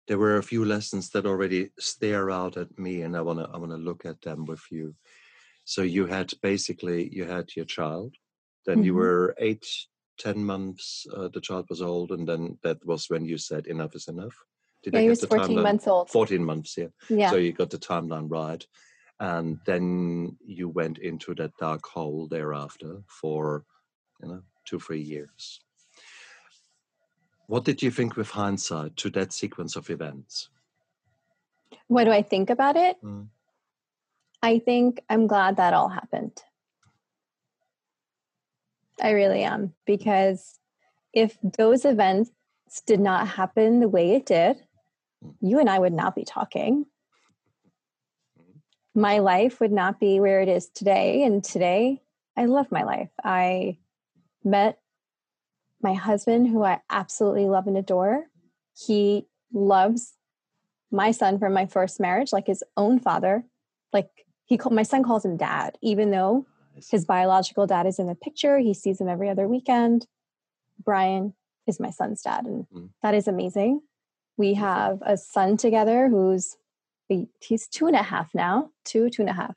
[0.08, 3.48] there were a few lessons that already stare out at me and i want to
[3.52, 4.94] i want to look at them with you
[5.64, 8.14] so you had basically you had your child
[8.66, 8.86] then mm-hmm.
[8.86, 9.66] you were eight
[10.18, 13.94] ten months uh, the child was old and then that was when you said enough
[13.94, 14.36] is enough
[14.82, 15.62] did yeah, he was 14 timeline?
[15.62, 18.66] months old 14 months yeah yeah so you got the timeline right
[19.22, 23.64] and then you went into that dark hole thereafter for
[24.20, 25.60] you know two three years
[27.52, 30.48] what did you think with hindsight to that sequence of events?
[31.86, 32.96] What do I think about it?
[33.04, 33.26] Mm.
[34.42, 36.32] I think I'm glad that all happened.
[39.02, 40.58] I really am because
[41.12, 42.30] if those events
[42.86, 44.56] did not happen the way it did,
[45.22, 45.34] mm.
[45.42, 46.86] you and I would not be talking.
[48.94, 51.22] My life would not be where it is today.
[51.22, 52.02] And today,
[52.36, 53.10] I love my life.
[53.24, 53.78] I
[54.44, 54.78] met
[55.82, 58.26] my husband, who I absolutely love and adore,
[58.74, 60.14] he loves
[60.90, 63.44] my son from my first marriage like his own father.
[63.92, 64.08] Like
[64.44, 66.46] he called my son calls him dad, even though
[66.90, 68.58] his biological dad is in the picture.
[68.58, 70.06] He sees him every other weekend.
[70.82, 71.34] Brian
[71.66, 72.88] is my son's dad, and mm.
[73.02, 73.82] that is amazing.
[74.36, 76.56] We have a son together who's
[77.40, 79.56] he's two and a half now, two, two and a half.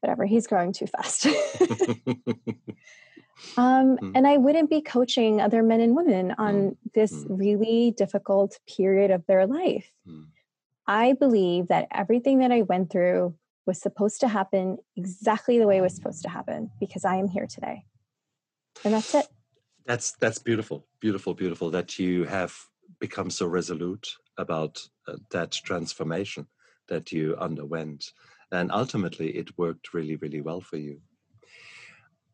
[0.00, 1.26] Whatever, he's growing too fast.
[3.56, 4.12] Um, mm.
[4.14, 6.76] And I wouldn't be coaching other men and women on mm.
[6.94, 7.38] this mm.
[7.38, 9.92] really difficult period of their life.
[10.08, 10.26] Mm.
[10.86, 13.34] I believe that everything that I went through
[13.66, 17.28] was supposed to happen exactly the way it was supposed to happen because I am
[17.28, 17.84] here today.
[18.84, 19.26] And that's it.
[19.84, 22.54] That's that's beautiful, beautiful, beautiful that you have
[23.00, 26.46] become so resolute about uh, that transformation
[26.88, 28.12] that you underwent,
[28.52, 31.00] and ultimately it worked really, really well for you.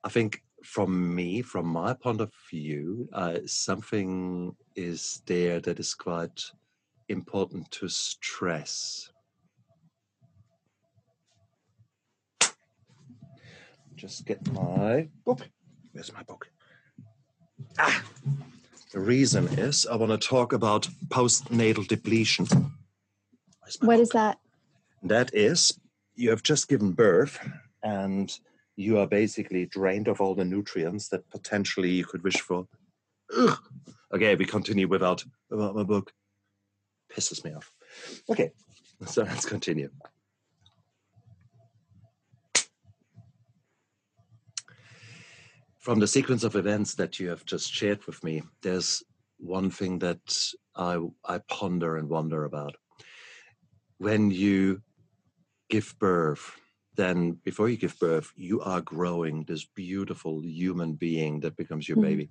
[0.04, 5.94] I think from me, from my point of view, uh, something is there that is
[5.94, 6.42] quite
[7.08, 9.10] important to stress.
[13.94, 15.48] Just get my book.
[15.92, 16.48] Where's my book?
[17.78, 18.02] Ah,
[18.92, 22.46] the reason is I want to talk about postnatal depletion.
[22.46, 24.00] What book?
[24.00, 24.38] is that?
[25.02, 25.78] That is,
[26.14, 27.38] you have just given birth
[27.82, 28.32] and
[28.76, 32.66] you are basically drained of all the nutrients that potentially you could wish for.
[33.36, 33.58] Ugh.
[34.14, 36.12] Okay, we continue without without my book.
[37.12, 37.72] Pisses me off.
[38.28, 38.52] Okay,
[39.06, 39.90] so let's continue.
[45.78, 49.02] From the sequence of events that you have just shared with me, there's
[49.38, 50.20] one thing that
[50.76, 52.76] I I ponder and wonder about.
[53.98, 54.82] When you
[55.74, 56.44] give birth
[56.94, 61.96] then before you give birth, you are growing this beautiful human being that becomes your
[61.96, 62.06] mm-hmm.
[62.06, 62.28] baby.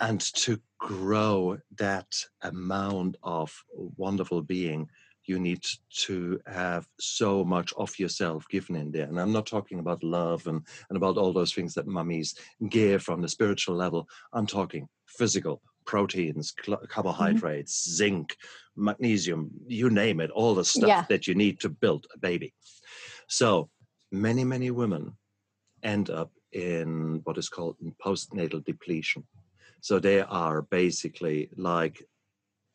[0.00, 3.54] And to grow that amount of
[3.96, 4.88] wonderful being,
[5.26, 5.64] you need
[6.06, 9.06] to have so much of yourself given in there.
[9.06, 12.34] And I'm not talking about love and, and about all those things that mummies
[12.68, 14.08] give from the spiritual level.
[14.32, 16.84] I'm talking physical, proteins, mm-hmm.
[16.88, 17.94] carbohydrates, mm-hmm.
[17.94, 18.36] zinc,
[18.76, 21.04] magnesium, you name it, all the stuff yeah.
[21.08, 22.52] that you need to build a baby.
[23.28, 23.70] So
[24.10, 25.16] many, many women
[25.82, 29.24] end up in what is called postnatal depletion.
[29.80, 32.02] So they are basically like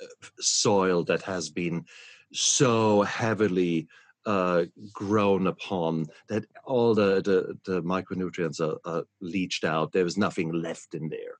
[0.01, 0.05] uh,
[0.39, 1.85] soil that has been
[2.31, 3.87] so heavily
[4.25, 9.91] uh, grown upon that all the, the, the micronutrients are, are, leached out.
[9.91, 11.35] There is nothing left in there.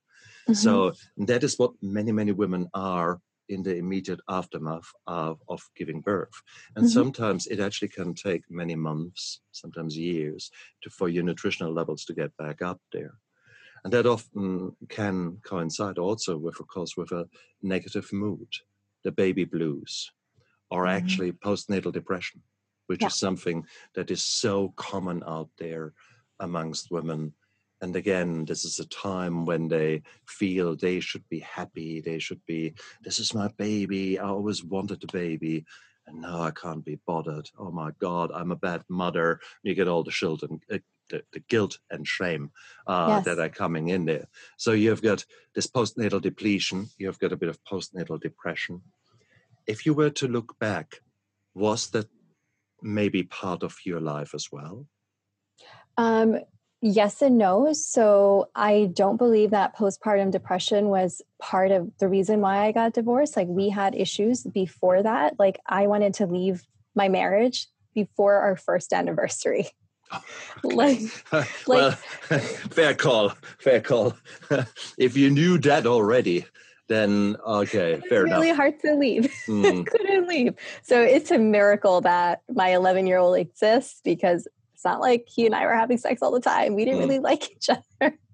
[0.50, 0.62] Mm-hmm.
[0.62, 6.00] So that is what many, many women are in the immediate aftermath of, of giving
[6.00, 6.32] birth.
[6.76, 6.92] And mm-hmm.
[6.92, 10.50] sometimes it actually can take many months, sometimes years,
[10.82, 13.14] to, for your nutritional levels to get back up there.
[13.82, 17.28] And that often can coincide also with, of course, with a
[17.62, 18.48] negative mood,
[19.04, 20.12] the baby blues,
[20.70, 20.96] or mm-hmm.
[20.96, 22.42] actually postnatal depression,
[22.86, 23.08] which yeah.
[23.08, 25.92] is something that is so common out there
[26.38, 27.34] amongst women
[27.80, 32.40] and again this is a time when they feel they should be happy they should
[32.46, 35.64] be this is my baby i always wanted a baby
[36.06, 39.88] and now i can't be bothered oh my god i'm a bad mother you get
[39.88, 40.78] all the children uh,
[41.08, 42.52] the, the, guilt and shame
[42.86, 43.24] uh, yes.
[43.24, 44.26] that are coming in there
[44.56, 45.24] so you've got
[45.56, 48.80] this postnatal depletion you've got a bit of postnatal depression
[49.66, 51.00] if you were to look back
[51.54, 52.06] was that
[52.82, 54.86] maybe part of your life as well?
[55.96, 56.38] Um,
[56.82, 57.72] yes and no.
[57.72, 62.94] So I don't believe that postpartum depression was part of the reason why I got
[62.94, 63.36] divorced.
[63.36, 65.38] Like we had issues before that.
[65.38, 66.62] Like I wanted to leave
[66.94, 69.68] my marriage before our first anniversary.
[70.12, 70.22] Oh,
[70.64, 70.74] okay.
[70.76, 71.00] Like,
[71.66, 71.90] well,
[72.70, 74.16] fair call, fair call.
[74.98, 76.46] if you knew that already,
[76.88, 78.40] then okay, fair really enough.
[78.40, 79.32] Really hard to leave.
[79.46, 79.86] Mm.
[79.86, 80.54] couldn't leave.
[80.82, 84.48] So it's a miracle that my 11 year old exists because
[84.80, 86.74] it's not like he and I were having sex all the time.
[86.74, 87.02] We didn't mm.
[87.02, 88.18] really like each other.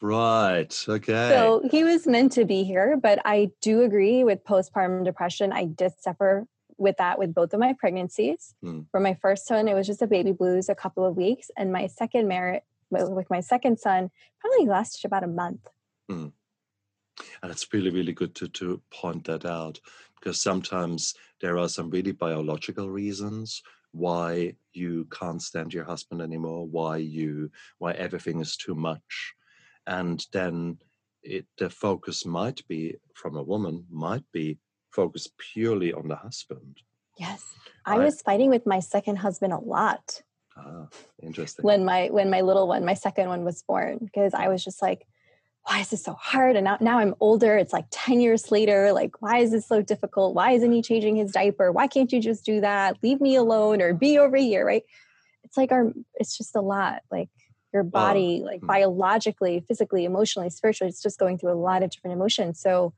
[0.00, 0.72] Right.
[0.88, 1.28] Okay.
[1.30, 5.50] So he was meant to be here, but I do agree with postpartum depression.
[5.50, 8.54] I did suffer with that with both of my pregnancies.
[8.64, 8.86] Mm.
[8.92, 11.72] For my first son, it was just a baby blues a couple of weeks, and
[11.72, 12.62] my second marriage
[12.92, 14.08] with my second son
[14.38, 15.66] probably lasted about a month.
[16.08, 16.30] Mm.
[17.42, 19.80] And it's really, really good to to point that out
[20.14, 23.62] because sometimes there are some really biological reasons
[23.92, 29.34] why you can't stand your husband anymore, why you why everything is too much,
[29.86, 30.78] and then
[31.22, 34.58] it the focus might be from a woman might be
[34.90, 36.78] focused purely on the husband.
[37.18, 37.42] Yes,
[37.84, 40.22] I, I was fighting with my second husband a lot.
[40.56, 40.86] Ah,
[41.22, 41.64] interesting.
[41.64, 44.82] When my when my little one, my second one, was born, because I was just
[44.82, 45.06] like
[45.68, 46.56] why is this so hard?
[46.56, 47.58] And now, now I'm older.
[47.58, 48.90] It's like 10 years later.
[48.92, 50.34] Like, why is this so difficult?
[50.34, 51.70] Why isn't he changing his diaper?
[51.70, 52.96] Why can't you just do that?
[53.02, 54.82] Leave me alone or be over here, right?
[55.44, 57.02] It's like our, it's just a lot.
[57.10, 57.28] Like
[57.74, 58.66] your body, like hmm.
[58.66, 62.60] biologically, physically, emotionally, spiritually, it's just going through a lot of different emotions.
[62.60, 62.94] So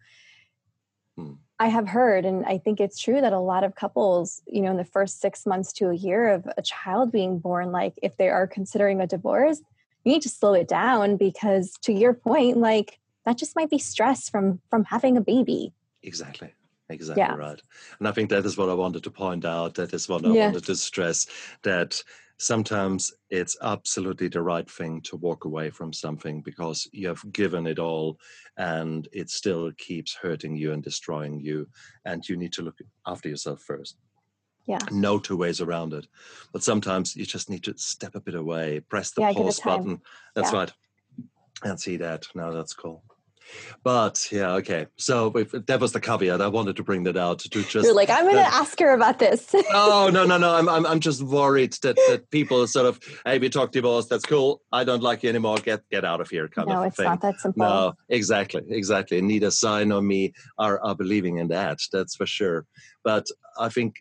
[1.16, 1.32] hmm.
[1.58, 4.70] I have heard, and I think it's true that a lot of couples, you know,
[4.70, 8.16] in the first six months to a year of a child being born, like if
[8.16, 9.60] they are considering a divorce,
[10.04, 13.78] you need to slow it down because to your point like that just might be
[13.78, 15.72] stress from from having a baby.
[16.02, 16.54] Exactly.
[16.88, 17.34] Exactly yeah.
[17.34, 17.62] right.
[17.98, 19.74] And i think that is what i wanted to point out.
[19.74, 20.46] That is what i yeah.
[20.46, 21.26] wanted to stress
[21.62, 22.02] that
[22.40, 27.66] sometimes it's absolutely the right thing to walk away from something because you have given
[27.66, 28.18] it all
[28.56, 31.68] and it still keeps hurting you and destroying you
[32.06, 33.98] and you need to look after yourself first
[34.66, 34.78] yeah.
[34.90, 36.06] No two ways around it.
[36.52, 40.00] But sometimes you just need to step a bit away, press the yeah, pause button.
[40.34, 40.58] That's yeah.
[40.58, 40.72] right.
[41.62, 42.26] And see that.
[42.34, 43.02] Now that's cool.
[43.82, 44.86] But yeah, okay.
[44.96, 46.40] So if, that was the caveat.
[46.40, 47.74] I wanted to bring that out to just.
[47.74, 49.54] You're like, I'm going to ask her about this.
[49.72, 50.54] oh no, no, no!
[50.54, 54.06] I'm, I'm, I'm just worried that that people sort of, hey, we talk divorce.
[54.06, 54.62] That's cool.
[54.72, 55.56] I don't like you anymore.
[55.58, 57.06] Get get out of here, kind no, of it's thing.
[57.06, 57.66] not that simple.
[57.66, 59.20] No, exactly, exactly.
[59.20, 61.78] Neither Sai nor me are are believing in that.
[61.92, 62.66] That's for sure.
[63.02, 63.26] But
[63.58, 63.96] I think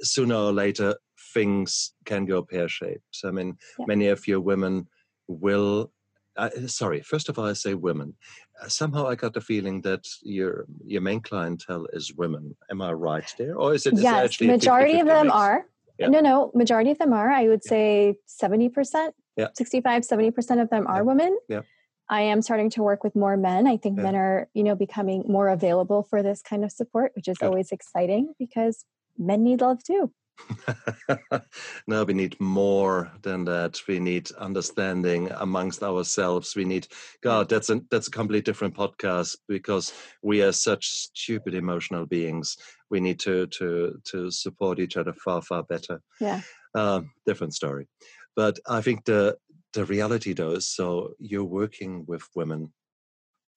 [0.00, 0.96] sooner or later
[1.34, 3.18] things can go pear shaped.
[3.24, 3.86] I mean, yeah.
[3.86, 4.88] many of your women
[5.28, 5.92] will.
[6.36, 8.14] Uh, sorry, first of all, I say women.
[8.62, 12.56] Uh, somehow I got the feeling that your your main clientele is women.
[12.70, 13.94] Am I right there, or is it?
[13.96, 15.36] Yes, actually majority of them mix?
[15.36, 15.66] are.
[15.98, 16.08] Yeah.
[16.08, 17.30] No, no, majority of them are.
[17.30, 19.48] I would say seventy percent, yeah.
[19.54, 21.02] 65, 70 percent of them are yeah.
[21.02, 21.38] women.
[21.48, 21.62] Yeah.
[22.08, 23.66] I am starting to work with more men.
[23.66, 24.04] I think yeah.
[24.04, 27.46] men are, you know, becoming more available for this kind of support, which is Good.
[27.46, 28.84] always exciting because
[29.18, 30.12] men need love too.
[31.86, 33.80] no, we need more than that.
[33.88, 36.54] We need understanding amongst ourselves.
[36.54, 36.86] We need
[37.22, 37.48] God.
[37.48, 39.92] That's a that's a completely different podcast because
[40.22, 42.56] we are such stupid emotional beings.
[42.90, 46.00] We need to to to support each other far far better.
[46.20, 46.40] Yeah.
[46.74, 47.88] Um, different story,
[48.34, 49.36] but I think the
[49.72, 52.72] the reality though is so you're working with women,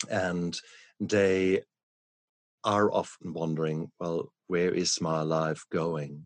[0.10, 0.57] and
[0.99, 1.64] they
[2.64, 6.26] are often wondering, well, where is my life going?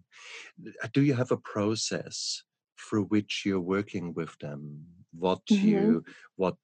[0.93, 2.41] Do you have a process
[2.79, 4.85] through which you're working with them?
[5.11, 5.67] What mm-hmm.
[5.67, 6.03] you,
[6.37, 6.55] what,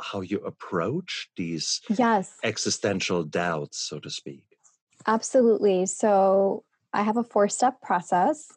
[0.00, 2.34] how you approach these yes.
[2.42, 4.44] existential doubts, so to speak?
[5.06, 5.84] Absolutely.
[5.86, 8.50] So I have a four step process.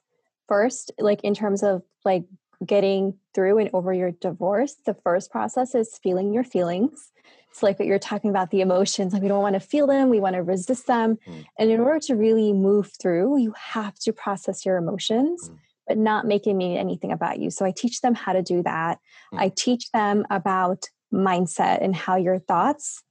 [0.47, 2.23] First, like in terms of like
[2.65, 7.11] getting through and over your divorce, the first process is feeling your feelings.
[7.55, 9.13] It's like what you're talking about the emotions.
[9.13, 11.17] Like we don't want to feel them, we want to resist them.
[11.25, 11.45] Mm.
[11.57, 15.49] And in order to really move through, you have to process your emotions.
[15.49, 15.59] Mm.
[15.87, 17.49] But not making mean anything about you.
[17.51, 18.99] So I teach them how to do that.
[19.33, 19.39] Mm.
[19.39, 23.03] I teach them about mindset and how your thoughts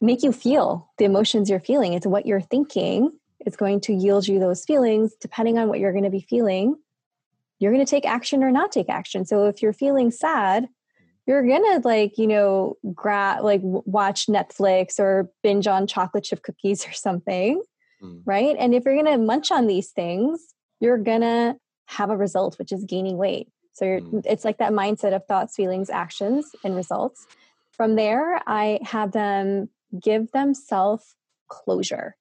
[0.00, 1.94] make you feel the emotions you're feeling.
[1.94, 3.10] It's what you're thinking
[3.44, 6.76] is going to yield you those feelings depending on what you're going to be feeling
[7.58, 9.24] you're going to take action or not take action.
[9.24, 10.68] So if you're feeling sad,
[11.26, 16.86] you're gonna like you know grab like watch netflix or binge on chocolate chip cookies
[16.86, 17.62] or something
[18.02, 18.22] mm.
[18.24, 21.56] right and if you're gonna munch on these things you're gonna
[21.86, 24.22] have a result which is gaining weight so mm.
[24.24, 27.26] it's like that mindset of thoughts feelings actions and results
[27.72, 29.68] from there i have them
[30.00, 31.14] give themselves
[31.48, 32.16] closure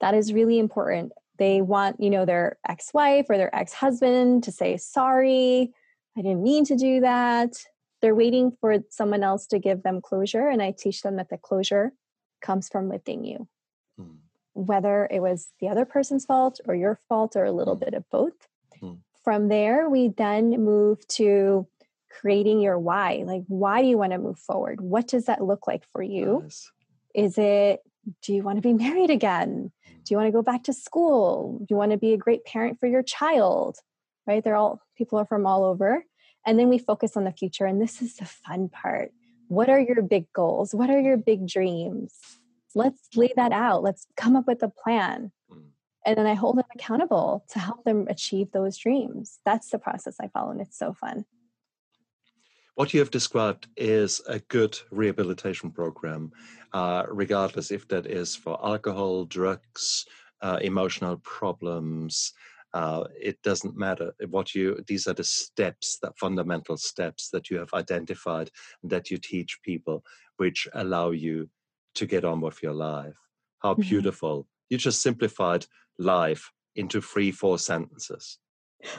[0.00, 4.76] that is really important They want, you know, their ex-wife or their ex-husband to say
[4.76, 5.72] sorry.
[6.16, 7.52] I didn't mean to do that.
[8.00, 11.38] They're waiting for someone else to give them closure and I teach them that the
[11.38, 11.92] closure
[12.42, 13.48] comes from within you.
[14.00, 14.16] Mm.
[14.52, 17.80] Whether it was the other person's fault or your fault or a little mm.
[17.80, 18.34] bit of both.
[18.82, 18.98] Mm.
[19.24, 21.66] From there, we then move to
[22.10, 23.24] creating your why.
[23.26, 24.80] Like, why do you want to move forward?
[24.80, 26.40] What does that look like for you?
[26.42, 26.70] Nice.
[27.14, 27.80] Is it,
[28.22, 29.72] do you want to be married again?
[30.04, 31.58] Do you want to go back to school?
[31.60, 33.78] Do you want to be a great parent for your child?
[34.26, 34.44] Right?
[34.44, 36.04] They're all people are from all over.
[36.46, 37.66] And then we focus on the future.
[37.66, 39.12] And this is the fun part.
[39.48, 40.74] What are your big goals?
[40.74, 42.14] What are your big dreams?
[42.74, 43.82] Let's lay that out.
[43.82, 45.32] Let's come up with a plan.
[45.50, 45.58] Hmm.
[46.04, 49.38] And then I hold them accountable to help them achieve those dreams.
[49.44, 51.24] That's the process I follow, and it's so fun.
[52.74, 56.32] What you have described is a good rehabilitation program,
[56.72, 60.04] uh, regardless if that is for alcohol, drugs,
[60.42, 62.32] uh, emotional problems.
[62.74, 64.82] Uh, it doesn't matter what you.
[64.88, 68.50] These are the steps, the fundamental steps that you have identified
[68.82, 70.04] and that you teach people,
[70.38, 71.48] which allow you
[71.94, 73.14] to get on with your life.
[73.60, 73.82] How mm-hmm.
[73.82, 74.48] beautiful!
[74.70, 75.66] You just simplified
[75.98, 78.38] life into three, four sentences.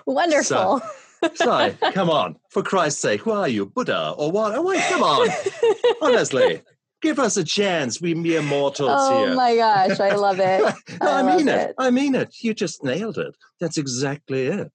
[0.06, 0.80] Wonderful.
[0.80, 4.56] So, so, come on, for Christ's sake, who are you, Buddha or what?
[4.56, 5.30] Oh, wait, come on.
[6.02, 6.62] Honestly,
[7.02, 8.02] give us a chance.
[8.02, 9.32] We mere mortals oh here.
[9.32, 10.62] Oh my gosh, I love it.
[11.02, 11.70] no, I, I mean it.
[11.70, 11.76] it.
[11.78, 12.36] I mean it.
[12.42, 13.36] You just nailed it.
[13.60, 14.72] That's exactly it.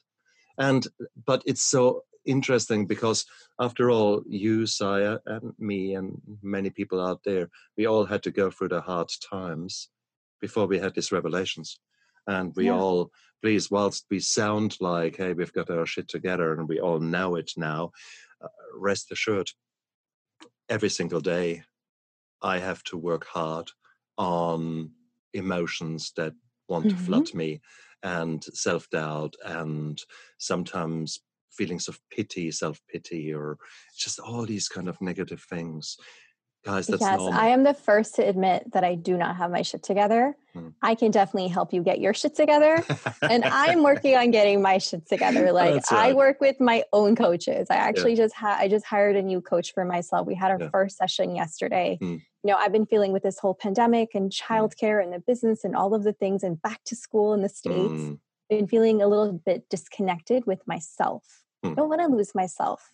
[0.59, 0.87] And
[1.27, 3.25] but it's so interesting because
[3.59, 8.31] after all, you, Saya, and me, and many people out there, we all had to
[8.31, 9.89] go through the hard times
[10.41, 11.79] before we had these revelations.
[12.27, 12.77] And we yeah.
[12.77, 13.11] all
[13.43, 17.37] please, whilst we sound like, hey, we've got our shit together and we all know
[17.37, 17.91] it now,
[18.43, 19.51] uh, rest assured,
[20.68, 21.62] every single day,
[22.43, 23.70] I have to work hard
[24.18, 24.91] on
[25.32, 26.34] emotions that
[26.68, 26.97] want mm-hmm.
[26.97, 27.61] to flood me
[28.03, 30.01] and self doubt and
[30.38, 31.20] sometimes
[31.51, 33.59] feelings of pity, self pity, or
[33.99, 35.97] just all these kind of negative things
[36.65, 37.39] guys that's yes normal.
[37.39, 40.69] i am the first to admit that i do not have my shit together hmm.
[40.83, 42.85] i can definitely help you get your shit together
[43.23, 45.93] and i'm working on getting my shit together like right.
[45.93, 48.25] i work with my own coaches i actually yeah.
[48.25, 50.69] just had i just hired a new coach for myself we had our yeah.
[50.71, 52.13] first session yesterday hmm.
[52.13, 54.55] you know i've been feeling with this whole pandemic and hmm.
[54.55, 57.49] childcare and the business and all of the things and back to school in the
[57.49, 58.15] states hmm.
[58.51, 61.75] been feeling a little bit disconnected with myself i hmm.
[61.75, 62.93] don't want to lose myself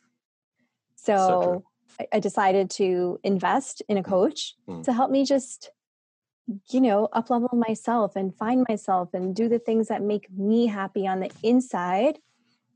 [0.95, 1.65] so, so
[2.13, 4.07] I decided to invest in a mm.
[4.07, 4.85] coach mm.
[4.85, 5.71] to help me just,
[6.71, 10.67] you know, up level myself and find myself and do the things that make me
[10.67, 12.19] happy on the inside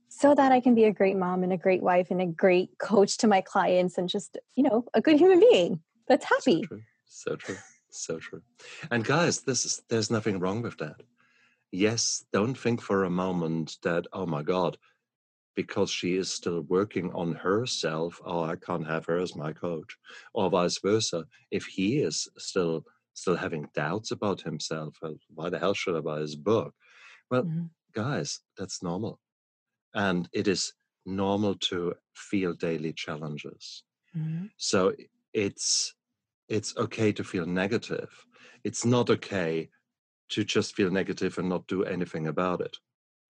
[0.09, 2.79] so that I can be a great mom and a great wife and a great
[2.79, 6.63] coach to my clients and just, you know, a good human being that's happy.
[6.63, 6.83] So true.
[7.07, 7.57] So true.
[7.91, 8.43] So true.
[8.91, 11.03] And guys, this is there's nothing wrong with that.
[11.73, 14.77] Yes, don't think for a moment that, oh my God,
[15.63, 19.91] because she is still working on herself oh i can't have her as my coach
[20.33, 21.21] or vice versa.
[21.51, 22.77] If he is still
[23.23, 24.93] still having doubts about himself
[25.37, 26.73] why the hell should i buy his book?
[27.31, 27.67] Well mm-hmm.
[28.03, 29.15] guys that's normal.
[30.09, 30.63] And it is
[31.05, 33.65] normal to feel daily challenges.
[34.17, 34.47] Mm-hmm.
[34.57, 34.81] so
[35.45, 35.95] it's
[36.49, 38.11] it's okay to feel negative.
[38.65, 39.69] It's not okay
[40.33, 42.77] to just feel negative and not do anything about it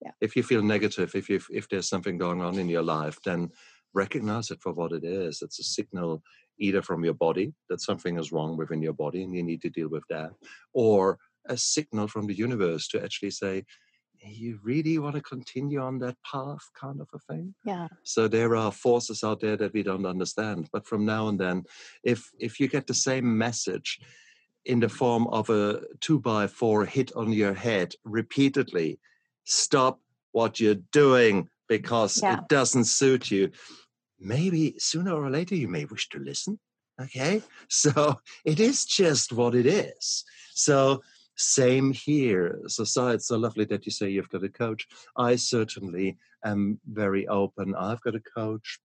[0.01, 0.11] yeah.
[0.21, 3.49] if you feel negative if you if there's something going on in your life then
[3.93, 5.41] recognize it for what it is.
[5.41, 6.23] It's a signal
[6.59, 9.69] either from your body that something is wrong within your body and you need to
[9.69, 10.31] deal with that
[10.73, 13.63] or a signal from the universe to actually say
[14.23, 17.55] you really want to continue on that path kind of a thing?
[17.65, 17.87] Yeah.
[18.03, 20.69] So there are forces out there that we don't understand.
[20.71, 21.63] But from now and then
[22.03, 23.99] if if you get the same message
[24.65, 28.99] in the form of a two by four hit on your head repeatedly
[29.43, 29.99] stop
[30.31, 32.37] what you're doing because yeah.
[32.37, 33.51] it doesn't suit you.
[34.19, 36.59] Maybe sooner or later you may wish to listen.
[37.01, 37.41] Okay.
[37.69, 40.23] So it is just what it is.
[40.53, 41.01] So
[41.35, 42.59] same here.
[42.67, 44.87] So, so it's so lovely that you say you've got a coach.
[45.15, 47.73] I certainly am very open.
[47.75, 48.79] I've got a coach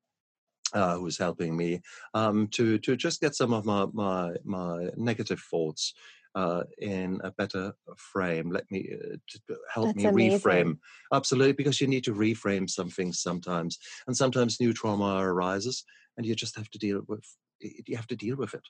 [0.73, 1.81] uh, who's helping me
[2.15, 5.95] um, to to just get some of my my my negative thoughts
[6.37, 8.51] uh, in a better frame.
[8.51, 10.39] Let me uh, help That's me amazing.
[10.39, 10.79] reframe.
[11.13, 15.83] Absolutely, because you need to reframe something sometimes, and sometimes new trauma arises,
[16.17, 17.25] and you just have to deal with.
[17.61, 18.69] You have to deal with it.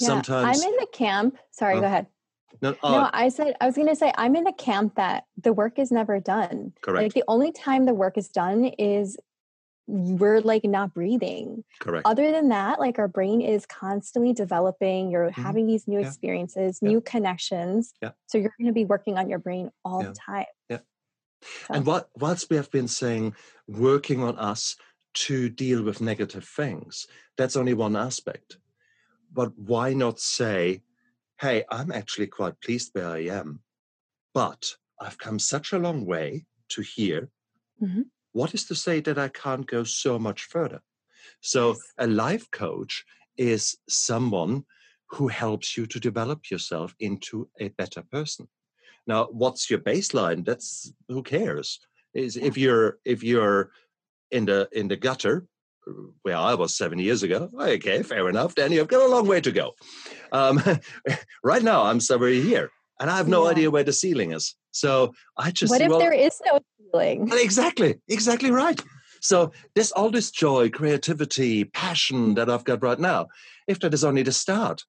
[0.00, 1.36] Yeah, sometimes I'm in the camp.
[1.50, 2.06] Sorry, uh, go ahead.
[2.62, 5.24] No, uh, no, I said I was going to say I'm in the camp that
[5.36, 6.72] the work is never done.
[6.80, 7.02] Correct.
[7.02, 9.18] Like the only time the work is done is
[9.86, 11.64] we're like not breathing.
[11.80, 12.06] Correct.
[12.06, 15.10] Other than that, like our brain is constantly developing.
[15.10, 15.42] You're mm-hmm.
[15.42, 16.06] having these new yeah.
[16.06, 16.88] experiences, yeah.
[16.88, 17.94] new connections.
[18.02, 18.10] Yeah.
[18.26, 20.46] So you're going to be working on your brain all the time.
[20.68, 20.78] Yeah.
[21.68, 21.74] So.
[21.74, 23.34] And what whilst we have been saying
[23.68, 24.76] working on us
[25.14, 27.06] to deal with negative things,
[27.36, 28.58] that's only one aspect.
[29.32, 30.82] But why not say,
[31.40, 33.60] hey, I'm actually quite pleased where I am,
[34.34, 37.28] but I've come such a long way to here.
[37.82, 38.02] Mm-hmm.
[38.36, 40.82] What is to say that I can't go so much further?
[41.40, 41.78] So, yes.
[41.96, 43.02] a life coach
[43.38, 44.66] is someone
[45.12, 48.46] who helps you to develop yourself into a better person.
[49.06, 50.44] Now, what's your baseline?
[50.44, 51.80] That's who cares.
[52.12, 53.70] Is if you're if you're
[54.30, 55.46] in the in the gutter
[56.22, 57.48] where I was seven years ago.
[57.58, 58.54] Okay, fair enough.
[58.54, 59.74] Then you've got a long way to go.
[60.32, 60.62] Um,
[61.42, 62.70] right now, I'm somewhere here,
[63.00, 63.50] and I have no yeah.
[63.50, 64.54] idea where the ceiling is.
[64.70, 65.70] So I just.
[65.70, 67.30] What if well, there is no ceiling?
[67.32, 68.80] Exactly, exactly right.
[69.20, 72.34] So there's all this joy, creativity, passion mm-hmm.
[72.34, 73.28] that I've got right now.
[73.66, 74.84] If that is only the start,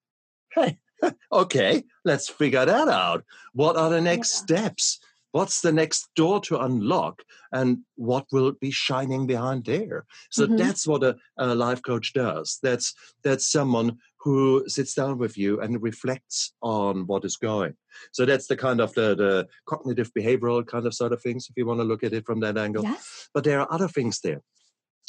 [0.53, 0.77] hey,
[1.31, 3.23] okay, let's figure that out.
[3.53, 4.43] What are the next yeah.
[4.43, 4.99] steps?
[5.31, 7.21] What's the next door to unlock
[7.51, 10.05] and what will be shining behind there?
[10.31, 10.57] So mm-hmm.
[10.57, 12.59] that's what a, a, life coach does.
[12.63, 17.75] That's that's someone who sits down with you and reflects on what is going.
[18.11, 21.55] So that's the kind of the, the cognitive behavioral kind of sort of things if
[21.55, 22.83] you want to look at it from that angle.
[22.83, 23.29] Yes.
[23.33, 24.41] but there are other things there.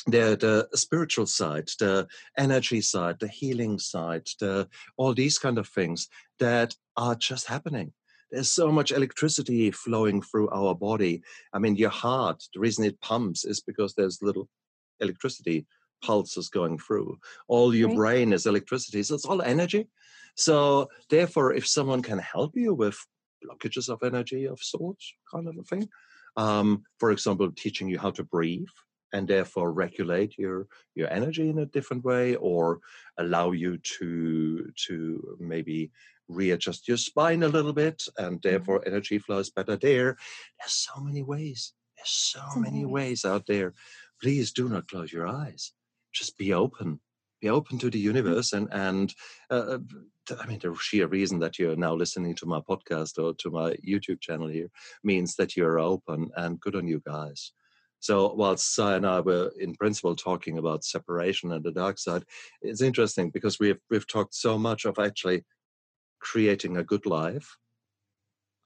[0.07, 2.07] The, the spiritual side, the
[2.39, 6.09] energy side, the healing side, the, all these kind of things
[6.39, 7.93] that are just happening
[8.31, 11.23] there's so much electricity flowing through our body.
[11.53, 14.49] I mean, your heart, the reason it pumps is because there's little
[15.01, 15.67] electricity
[16.03, 17.19] pulses going through.
[17.49, 17.97] All your right.
[17.97, 19.03] brain is electricity.
[19.03, 19.89] So it's all energy.
[20.37, 22.99] So therefore, if someone can help you with
[23.45, 25.89] blockages of energy of sorts, kind of a thing,
[26.37, 28.69] um, for example, teaching you how to breathe
[29.13, 32.81] and therefore regulate your your energy in a different way or
[33.19, 35.91] allow you to to maybe
[36.29, 38.49] readjust your spine a little bit and mm-hmm.
[38.49, 40.17] therefore energy flows better there.
[40.59, 41.73] There's so many ways.
[41.97, 43.75] There's so many ways out there.
[44.23, 45.73] Please do not close your eyes.
[46.13, 47.01] Just be open.
[47.41, 48.17] Be open to the mm-hmm.
[48.17, 49.15] universe and and
[49.51, 53.33] uh, uh I mean the sheer reason that you're now listening to my podcast or
[53.35, 54.71] to my YouTube channel here
[55.03, 57.53] means that you're open and good on you guys.
[58.01, 62.25] So whilst Sai and I were in principle talking about separation and the dark side,
[62.63, 65.45] it's interesting because we've we've talked so much of actually
[66.21, 67.57] creating a good life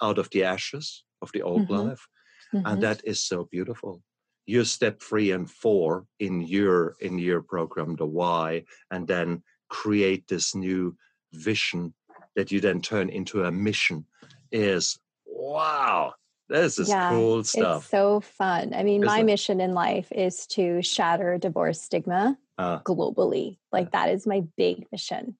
[0.03, 1.89] out of the ashes of the old mm-hmm.
[1.89, 2.07] life.
[2.55, 2.67] Mm-hmm.
[2.67, 4.03] And that is so beautiful.
[4.47, 10.29] You step three and four in your in your program, the why, and then create
[10.29, 10.97] this new
[11.33, 11.95] vision
[12.37, 14.05] that you then turn into a mission
[14.51, 16.13] is wow.
[16.53, 17.83] This is yeah, cool stuff.
[17.83, 18.75] It's so fun.
[18.75, 19.25] I mean, is my it?
[19.25, 23.57] mission in life is to shatter divorce stigma uh, globally.
[23.73, 24.05] Like yeah.
[24.05, 25.39] that is my big mission.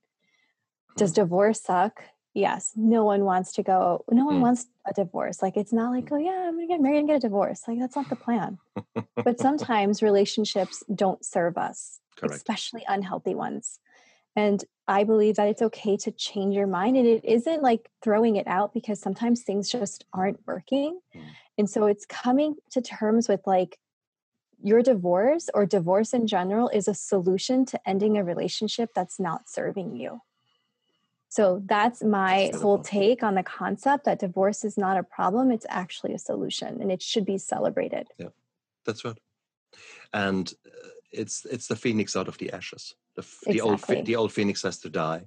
[0.97, 1.23] Does hmm.
[1.23, 2.03] divorce suck?
[2.35, 2.73] Yes.
[2.77, 4.41] No one wants to go, no one mm.
[4.41, 5.43] wants a divorce.
[5.43, 7.63] Like it's not like, oh yeah, I'm gonna get married and get a divorce.
[7.69, 8.57] Like that's not the plan.
[9.17, 12.37] but sometimes relationships don't serve us, Correct.
[12.37, 13.81] especially unhealthy ones.
[14.35, 16.97] And I believe that it's okay to change your mind.
[16.97, 20.99] And it isn't like throwing it out because sometimes things just aren't working.
[21.15, 21.23] Mm.
[21.59, 23.79] And so it's coming to terms with like
[24.63, 29.49] your divorce or divorce in general is a solution to ending a relationship that's not
[29.49, 30.21] serving you.
[31.29, 35.65] So that's my whole take on the concept that divorce is not a problem, it's
[35.69, 38.09] actually a solution and it should be celebrated.
[38.19, 38.29] Yeah.
[38.85, 39.19] That's right.
[40.13, 42.95] And uh, it's it's the phoenix out of the ashes.
[43.17, 43.53] The, exactly.
[43.53, 45.27] the old the old phoenix has to die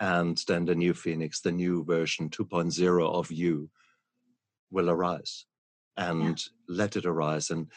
[0.00, 3.70] and then the new phoenix, the new version 2.0 of you
[4.70, 5.46] will arise
[5.96, 6.76] and yeah.
[6.76, 7.70] let it arise and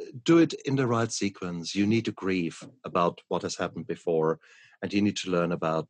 [0.00, 1.74] uh, do it in the right sequence.
[1.74, 4.40] You need to grieve about what has happened before
[4.82, 5.86] and you need to learn about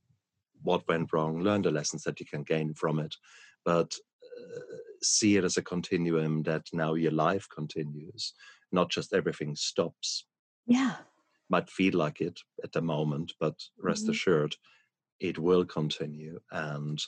[0.62, 3.16] what went wrong, learn the lessons that you can gain from it,
[3.64, 4.60] but uh,
[5.02, 8.34] see it as a continuum that now your life continues,
[8.70, 10.26] not just everything stops.
[10.66, 10.96] Yeah.
[11.50, 14.12] Might feel like it at the moment, but rest mm-hmm.
[14.12, 14.56] assured,
[15.20, 17.02] it will continue and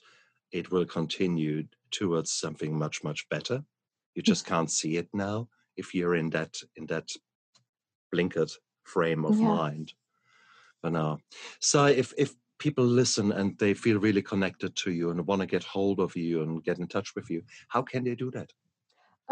[0.52, 3.64] it will continue towards something much, much better.
[4.14, 7.08] You just can't see it now if you're in that in that
[8.14, 8.52] blinkered
[8.84, 9.46] frame of yeah.
[9.46, 9.94] mind.
[10.82, 11.18] But now,
[11.60, 15.46] so if if people listen and they feel really connected to you and want to
[15.46, 18.52] get hold of you and get in touch with you, how can they do that?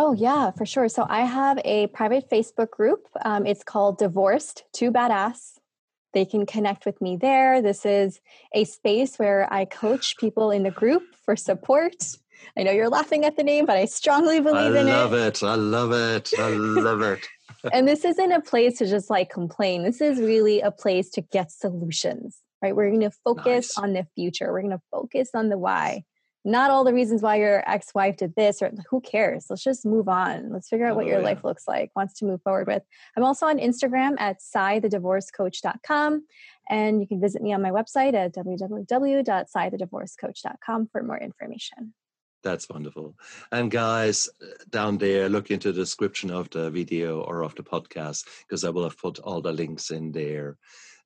[0.02, 0.88] Oh, yeah, for sure.
[0.88, 3.06] So I have a private Facebook group.
[3.22, 5.58] Um, it's called Divorced Too Badass.
[6.14, 7.60] They can connect with me there.
[7.60, 8.18] This is
[8.54, 12.16] a space where I coach people in the group for support.
[12.56, 14.90] I know you're laughing at the name, but I strongly believe I in it.
[14.90, 15.42] I love it.
[15.42, 16.30] I love it.
[16.38, 17.28] I love it.
[17.70, 19.82] and this isn't a place to just like complain.
[19.82, 22.74] This is really a place to get solutions, right?
[22.74, 23.84] We're going to focus nice.
[23.84, 24.50] on the future.
[24.50, 26.04] We're going to focus on the why
[26.44, 30.08] not all the reasons why your ex-wife did this or who cares let's just move
[30.08, 31.24] on let's figure out what oh, your yeah.
[31.24, 32.82] life looks like wants to move forward with
[33.16, 36.24] i'm also on instagram at cythedivorcecoach.com
[36.70, 41.92] and you can visit me on my website at www.cythedivorcecoach.com for more information
[42.42, 43.14] that's wonderful.
[43.52, 47.62] And guys, uh, down there, look into the description of the video or of the
[47.62, 50.56] podcast because I will have put all the links in there.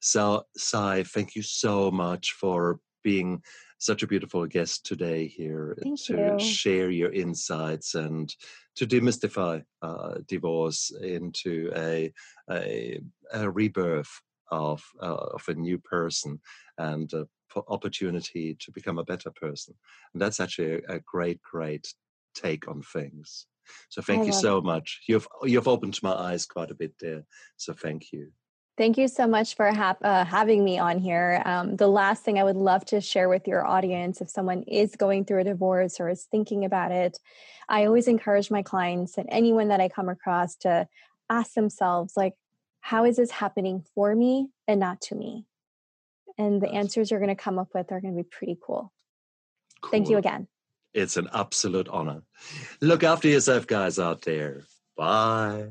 [0.00, 3.42] So, Cy, thank you so much for being
[3.84, 6.38] such a beautiful guest today here Thank to you.
[6.38, 8.34] share your insights and
[8.76, 12.12] to demystify uh, divorce into a,
[12.50, 12.98] a,
[13.32, 16.40] a rebirth of, uh, of a new person
[16.78, 17.26] and a
[17.68, 19.74] opportunity to become a better person.
[20.12, 21.86] And that's actually a, a great, great
[22.34, 23.46] take on things.
[23.90, 24.64] So thank you so it.
[24.64, 25.02] much.
[25.08, 27.22] You've you've opened my eyes quite a bit there.
[27.56, 28.32] So thank you.
[28.76, 31.40] Thank you so much for ha- uh, having me on here.
[31.44, 34.96] Um, the last thing I would love to share with your audience if someone is
[34.96, 37.18] going through a divorce or is thinking about it,
[37.68, 40.88] I always encourage my clients and anyone that I come across to
[41.30, 42.34] ask themselves, like,
[42.80, 45.46] how is this happening for me and not to me?
[46.36, 48.92] And the answers you're going to come up with are going to be pretty cool.
[49.80, 49.90] cool.
[49.92, 50.48] Thank you again.
[50.92, 52.22] It's an absolute honor.
[52.80, 54.64] Look after yourself, guys out there.
[54.96, 55.70] Bye.